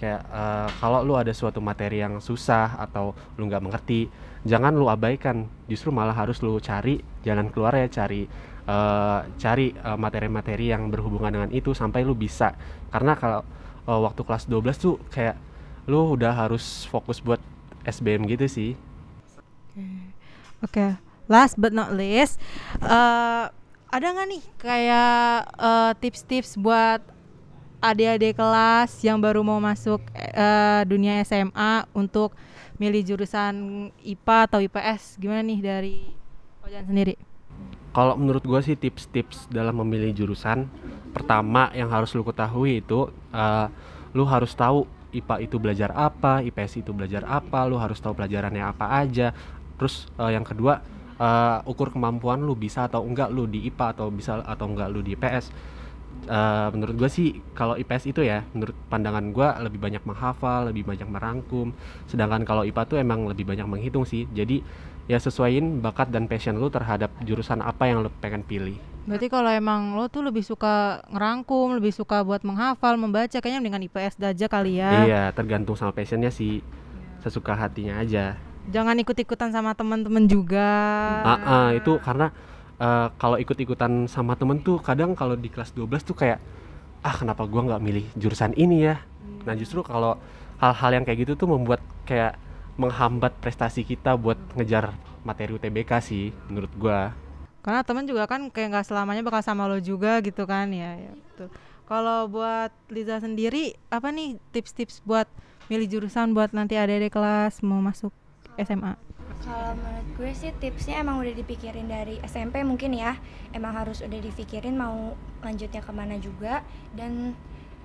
kayak 0.00 0.22
uh, 0.32 0.68
kalau 0.80 1.04
lu 1.04 1.12
ada 1.12 1.28
suatu 1.36 1.60
materi 1.60 2.00
yang 2.00 2.24
susah 2.24 2.80
atau 2.80 3.12
lu 3.36 3.44
nggak 3.44 3.60
mengerti 3.60 4.08
jangan 4.48 4.72
lu 4.72 4.88
abaikan. 4.88 5.46
Justru 5.68 5.92
malah 5.92 6.16
harus 6.16 6.40
lu 6.40 6.56
cari 6.58 7.04
jalan 7.22 7.52
keluar 7.52 7.76
ya 7.76 7.86
cari 7.86 8.24
eh, 8.70 9.20
cari 9.42 9.74
eh, 9.74 9.98
materi-materi 9.98 10.70
yang 10.70 10.86
berhubungan 10.86 11.34
dengan 11.34 11.50
itu 11.50 11.74
sampai 11.74 12.06
lu 12.06 12.14
bisa 12.14 12.54
karena 12.94 13.18
kalau 13.18 13.42
eh, 13.90 14.00
waktu 14.00 14.22
kelas 14.22 14.46
12 14.46 14.78
tuh 14.78 14.94
kayak 15.10 15.34
lu 15.90 16.14
udah 16.14 16.30
harus 16.30 16.86
fokus 16.86 17.18
buat 17.18 17.42
SBM 17.82 18.30
gitu 18.30 18.46
sih 18.46 18.72
Oke, 20.60 20.92
last 21.24 21.56
but 21.56 21.72
not 21.72 21.88
least, 21.96 22.36
eh 22.84 23.44
ada 23.90 24.06
nggak 24.12 24.28
nih 24.28 24.44
kayak 24.60 25.48
tips-tips 25.96 26.60
buat 26.60 27.00
adik-adik 27.80 28.36
kelas 28.36 28.92
yang 29.00 29.16
baru 29.16 29.40
mau 29.40 29.56
masuk 29.56 30.04
eh, 30.14 30.82
dunia 30.84 31.24
SMA 31.24 31.88
untuk 31.96 32.36
milih 32.76 33.02
jurusan 33.04 33.88
IPA 34.04 34.38
atau 34.48 34.60
IPS? 34.60 35.16
Gimana 35.16 35.40
nih 35.40 35.60
dari 35.64 35.96
Ojan 36.64 36.84
sendiri? 36.84 37.29
Kalau 37.90 38.14
menurut 38.14 38.46
gua 38.46 38.62
sih 38.62 38.78
tips-tips 38.78 39.50
dalam 39.50 39.82
memilih 39.82 40.14
jurusan 40.14 40.70
pertama 41.10 41.74
yang 41.74 41.90
harus 41.90 42.14
lu 42.14 42.22
ketahui 42.22 42.78
itu 42.78 43.10
eh, 43.34 43.66
lu 44.14 44.22
harus 44.26 44.54
tahu 44.54 44.86
IPA 45.10 45.36
itu 45.42 45.56
belajar 45.58 45.90
apa, 45.90 46.38
IPS 46.46 46.86
itu 46.86 46.94
belajar 46.94 47.26
apa, 47.26 47.66
lu 47.66 47.74
harus 47.82 47.98
tahu 47.98 48.14
pelajarannya 48.14 48.62
apa 48.62 48.94
aja. 49.02 49.34
Terus 49.74 50.06
eh, 50.22 50.38
yang 50.38 50.46
kedua 50.46 50.78
eh, 51.18 51.58
ukur 51.66 51.90
kemampuan 51.90 52.46
lu 52.46 52.54
bisa 52.54 52.86
atau 52.86 53.02
enggak 53.02 53.34
lu 53.34 53.50
di 53.50 53.66
IPA 53.66 53.86
atau 53.98 54.06
bisa 54.14 54.38
atau 54.38 54.66
enggak 54.70 54.88
lu 54.94 55.02
di 55.02 55.18
IPS. 55.18 55.50
Eh, 56.30 56.68
menurut 56.76 56.94
gua 56.94 57.10
sih 57.10 57.42
kalau 57.58 57.74
IPS 57.74 58.14
itu 58.14 58.22
ya 58.22 58.46
menurut 58.54 58.76
pandangan 58.86 59.34
gua 59.34 59.58
lebih 59.66 59.82
banyak 59.82 60.06
menghafal, 60.06 60.70
lebih 60.70 60.86
banyak 60.86 61.10
merangkum. 61.10 61.74
Sedangkan 62.06 62.46
kalau 62.46 62.62
IPA 62.62 62.82
tuh 62.86 62.98
emang 63.02 63.26
lebih 63.26 63.42
banyak 63.50 63.66
menghitung 63.66 64.06
sih. 64.06 64.30
Jadi 64.30 64.62
ya 65.10 65.18
sesuaiin 65.18 65.82
bakat 65.82 66.14
dan 66.14 66.30
passion 66.30 66.54
lu 66.54 66.70
terhadap 66.70 67.10
jurusan 67.26 67.58
apa 67.58 67.90
yang 67.90 68.06
lu 68.06 68.10
pengen 68.22 68.46
pilih. 68.46 68.78
Berarti 69.10 69.26
kalau 69.26 69.50
emang 69.50 69.98
lo 69.98 70.06
tuh 70.06 70.22
lebih 70.22 70.46
suka 70.46 71.02
ngerangkum, 71.10 71.74
lebih 71.82 71.90
suka 71.90 72.22
buat 72.22 72.46
menghafal, 72.46 72.94
membaca, 72.94 73.42
kayaknya 73.42 73.58
dengan 73.58 73.82
IPS 73.82 74.22
aja 74.22 74.46
kali 74.46 74.78
ya. 74.78 75.02
Iya, 75.02 75.22
tergantung 75.34 75.74
sama 75.74 75.90
passionnya 75.90 76.30
sih. 76.30 76.62
Sesuka 77.18 77.58
hatinya 77.58 77.98
aja. 77.98 78.38
Jangan 78.70 78.94
ikut-ikutan 79.02 79.50
sama 79.50 79.74
teman-teman 79.74 80.30
juga. 80.30 80.70
Ah, 81.26 81.40
ah, 81.42 81.68
itu 81.74 81.98
karena 81.98 82.30
eh, 82.78 83.08
kalau 83.18 83.34
ikut-ikutan 83.34 84.06
sama 84.06 84.38
temen 84.38 84.62
tuh 84.62 84.78
kadang 84.78 85.18
kalau 85.18 85.34
di 85.34 85.50
kelas 85.50 85.74
12 85.74 86.06
tuh 86.06 86.14
kayak 86.14 86.38
ah 87.02 87.16
kenapa 87.18 87.48
gua 87.50 87.66
nggak 87.66 87.82
milih 87.82 88.06
jurusan 88.14 88.54
ini 88.54 88.86
ya. 88.86 89.02
Nah, 89.42 89.58
justru 89.58 89.82
kalau 89.82 90.22
hal-hal 90.62 91.00
yang 91.00 91.04
kayak 91.08 91.26
gitu 91.26 91.32
tuh 91.34 91.48
membuat 91.50 91.82
kayak 92.06 92.36
menghambat 92.80 93.36
prestasi 93.44 93.84
kita 93.84 94.16
buat 94.16 94.40
ngejar 94.56 94.96
materi 95.20 95.52
UTBK 95.52 96.00
sih 96.00 96.32
menurut 96.48 96.72
gua. 96.80 97.12
Karena 97.60 97.84
temen 97.84 98.08
juga 98.08 98.24
kan 98.24 98.48
kayak 98.48 98.68
nggak 98.72 98.86
selamanya 98.88 99.20
bakal 99.20 99.44
sama 99.44 99.68
lo 99.68 99.76
juga 99.76 100.24
gitu 100.24 100.48
kan 100.48 100.72
ya. 100.72 100.96
ya 100.96 101.12
betul. 101.12 101.52
Kalau 101.84 102.30
buat 102.32 102.72
Liza 102.88 103.20
sendiri 103.20 103.76
apa 103.92 104.08
nih 104.08 104.40
tips-tips 104.56 105.04
buat 105.04 105.28
milih 105.68 105.86
jurusan 106.00 106.32
buat 106.32 106.56
nanti 106.56 106.80
adik-adik 106.80 107.12
kelas 107.12 107.60
mau 107.60 107.84
masuk 107.84 108.14
SMA? 108.56 108.96
Kalau 109.40 109.72
menurut 109.72 110.08
gue 110.20 110.30
sih 110.36 110.52
tipsnya 110.60 111.00
emang 111.00 111.20
udah 111.24 111.32
dipikirin 111.32 111.88
dari 111.88 112.20
SMP 112.28 112.60
mungkin 112.60 112.92
ya 112.92 113.16
Emang 113.56 113.72
harus 113.72 114.04
udah 114.04 114.20
dipikirin 114.20 114.76
mau 114.76 115.16
lanjutnya 115.40 115.80
ke 115.80 115.92
mana 115.96 116.20
juga 116.20 116.60
Dan 116.92 117.32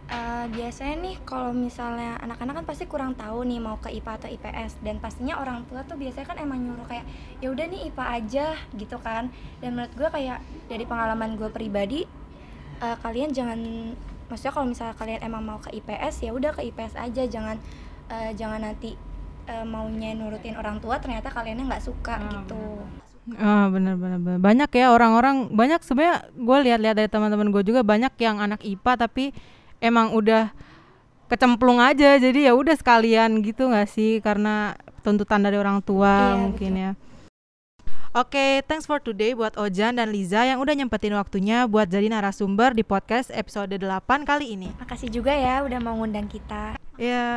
Eh, 0.05 0.45
biasanya 0.53 1.01
nih 1.01 1.15
kalau 1.25 1.49
misalnya 1.49 2.21
anak-anak 2.21 2.61
kan 2.61 2.65
pasti 2.69 2.85
kurang 2.85 3.17
tahu 3.17 3.41
nih 3.41 3.57
mau 3.57 3.81
ke 3.81 3.89
IPA 3.89 4.11
atau 4.21 4.29
IPS 4.29 4.77
dan 4.85 5.01
pastinya 5.01 5.41
orang 5.41 5.65
tua 5.65 5.81
tuh 5.81 5.97
biasanya 5.97 6.29
kan 6.29 6.37
emang 6.37 6.61
nyuruh 6.61 6.85
kayak 6.85 7.09
ya 7.41 7.49
udah 7.49 7.65
nih 7.65 7.89
IPA 7.89 8.05
aja 8.13 8.47
gitu 8.77 8.97
kan. 9.01 9.33
Dan 9.57 9.73
menurut 9.73 9.89
gue 9.97 10.05
kayak 10.05 10.37
dari 10.69 10.85
pengalaman 10.85 11.33
gue 11.33 11.49
pribadi 11.49 12.05
eh, 12.79 12.97
kalian 13.01 13.33
jangan 13.33 13.57
maksudnya 14.29 14.53
kalau 14.53 14.67
misalnya 14.69 14.93
kalian 14.93 15.21
emang 15.25 15.41
mau 15.41 15.57
ke 15.57 15.73
IPS 15.73 16.15
ya 16.21 16.31
udah 16.37 16.53
ke 16.53 16.61
IPS 16.69 16.93
aja. 17.01 17.23
Jangan 17.25 17.57
eh, 18.13 18.31
jangan 18.37 18.61
nanti 18.61 18.93
eh, 19.49 19.65
maunya 19.65 20.13
nurutin 20.13 20.53
orang 20.53 20.77
tua 20.77 21.01
ternyata 21.01 21.33
kaliannya 21.33 21.65
nggak 21.65 21.81
suka 21.81 22.21
Ah, 22.21 22.29
gitu. 22.29 22.61
Ah 23.41 23.73
benar 23.73 23.97
benar. 23.97 24.37
banyak 24.37 24.69
ya 24.69 24.93
orang-orang 24.93 25.49
banyak 25.49 25.81
sebenarnya 25.81 26.29
gue 26.29 26.57
lihat-lihat 26.61 26.93
dari 26.93 27.09
teman-teman 27.09 27.49
gue 27.49 27.65
juga 27.65 27.81
banyak 27.81 28.13
yang 28.21 28.37
anak 28.37 28.61
IPA 28.61 28.93
tapi 29.01 29.33
emang 29.79 30.11
udah 30.11 30.51
kecemplung 31.25 31.77
aja 31.77 32.15
jadi 32.15 32.47
ya 32.47 32.53
udah 32.53 32.73
sekalian 32.73 33.41
gitu 33.41 33.65
nggak 33.65 33.87
sih 33.87 34.19
karena 34.19 34.73
tuntutan 35.01 35.39
dari 35.39 35.55
orang 35.55 35.79
tua 35.79 36.31
Iya, 36.31 36.37
mungkin 36.39 36.71
ya. 36.75 36.91
Oke, 38.11 38.63
thanks 38.63 38.85
for 38.85 38.97
today 38.97 39.33
buat 39.33 39.53
Ojan 39.55 39.99
dan 39.99 40.07
Liza 40.07 40.39
yang 40.41 40.57
udah 40.57 40.71
nyempetin 40.71 41.11
waktunya 41.13 41.65
buat 41.65 41.83
jadi 41.85 42.07
narasumber 42.07 42.71
di 42.71 42.79
podcast 42.79 43.27
episode 43.29 43.75
8 43.75 43.83
kali 44.23 44.55
ini. 44.55 44.71
makasih 44.77 45.09
juga 45.09 45.31
ya 45.31 45.59
udah 45.61 45.79
mau 45.79 45.95
ngundang 45.95 46.23
kita 46.25 46.79
Ya, 46.95 47.27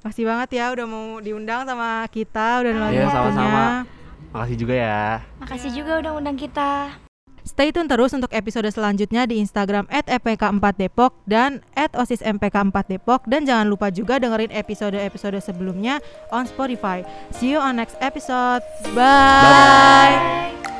makasih 0.00 0.28
banget 0.28 0.60
ya 0.60 0.68
udah 0.70 0.84
mau 0.84 1.16
diundang 1.18 1.64
sama 1.64 2.04
kita, 2.08 2.60
udah 2.60 2.70
ngeluangin 2.70 2.94
Iya, 2.94 3.06
waktunya. 3.06 3.24
sama-sama. 3.32 3.64
Makasih 4.28 4.56
juga 4.58 4.74
ya. 4.76 5.02
makasih 5.40 5.70
juga 5.72 5.92
udah 5.96 6.10
ngundang 6.12 6.36
kita 6.36 6.70
Stay 7.44 7.76
tune 7.76 7.86
terus 7.86 8.16
untuk 8.16 8.32
episode 8.32 8.64
selanjutnya 8.72 9.28
di 9.28 9.36
Instagram 9.36 9.84
@epk4depok 9.92 11.12
dan 11.28 11.60
@osismpk4depok 11.76 13.28
dan 13.28 13.44
jangan 13.44 13.68
lupa 13.68 13.92
juga 13.92 14.16
dengerin 14.16 14.48
episode-episode 14.48 15.38
sebelumnya 15.44 16.00
on 16.32 16.48
Spotify. 16.48 17.04
See 17.36 17.52
you 17.52 17.60
on 17.60 17.76
next 17.76 18.00
episode. 18.00 18.64
Bye. 18.96 19.04
Bye-bye. 19.04 20.64
Bye. 20.64 20.73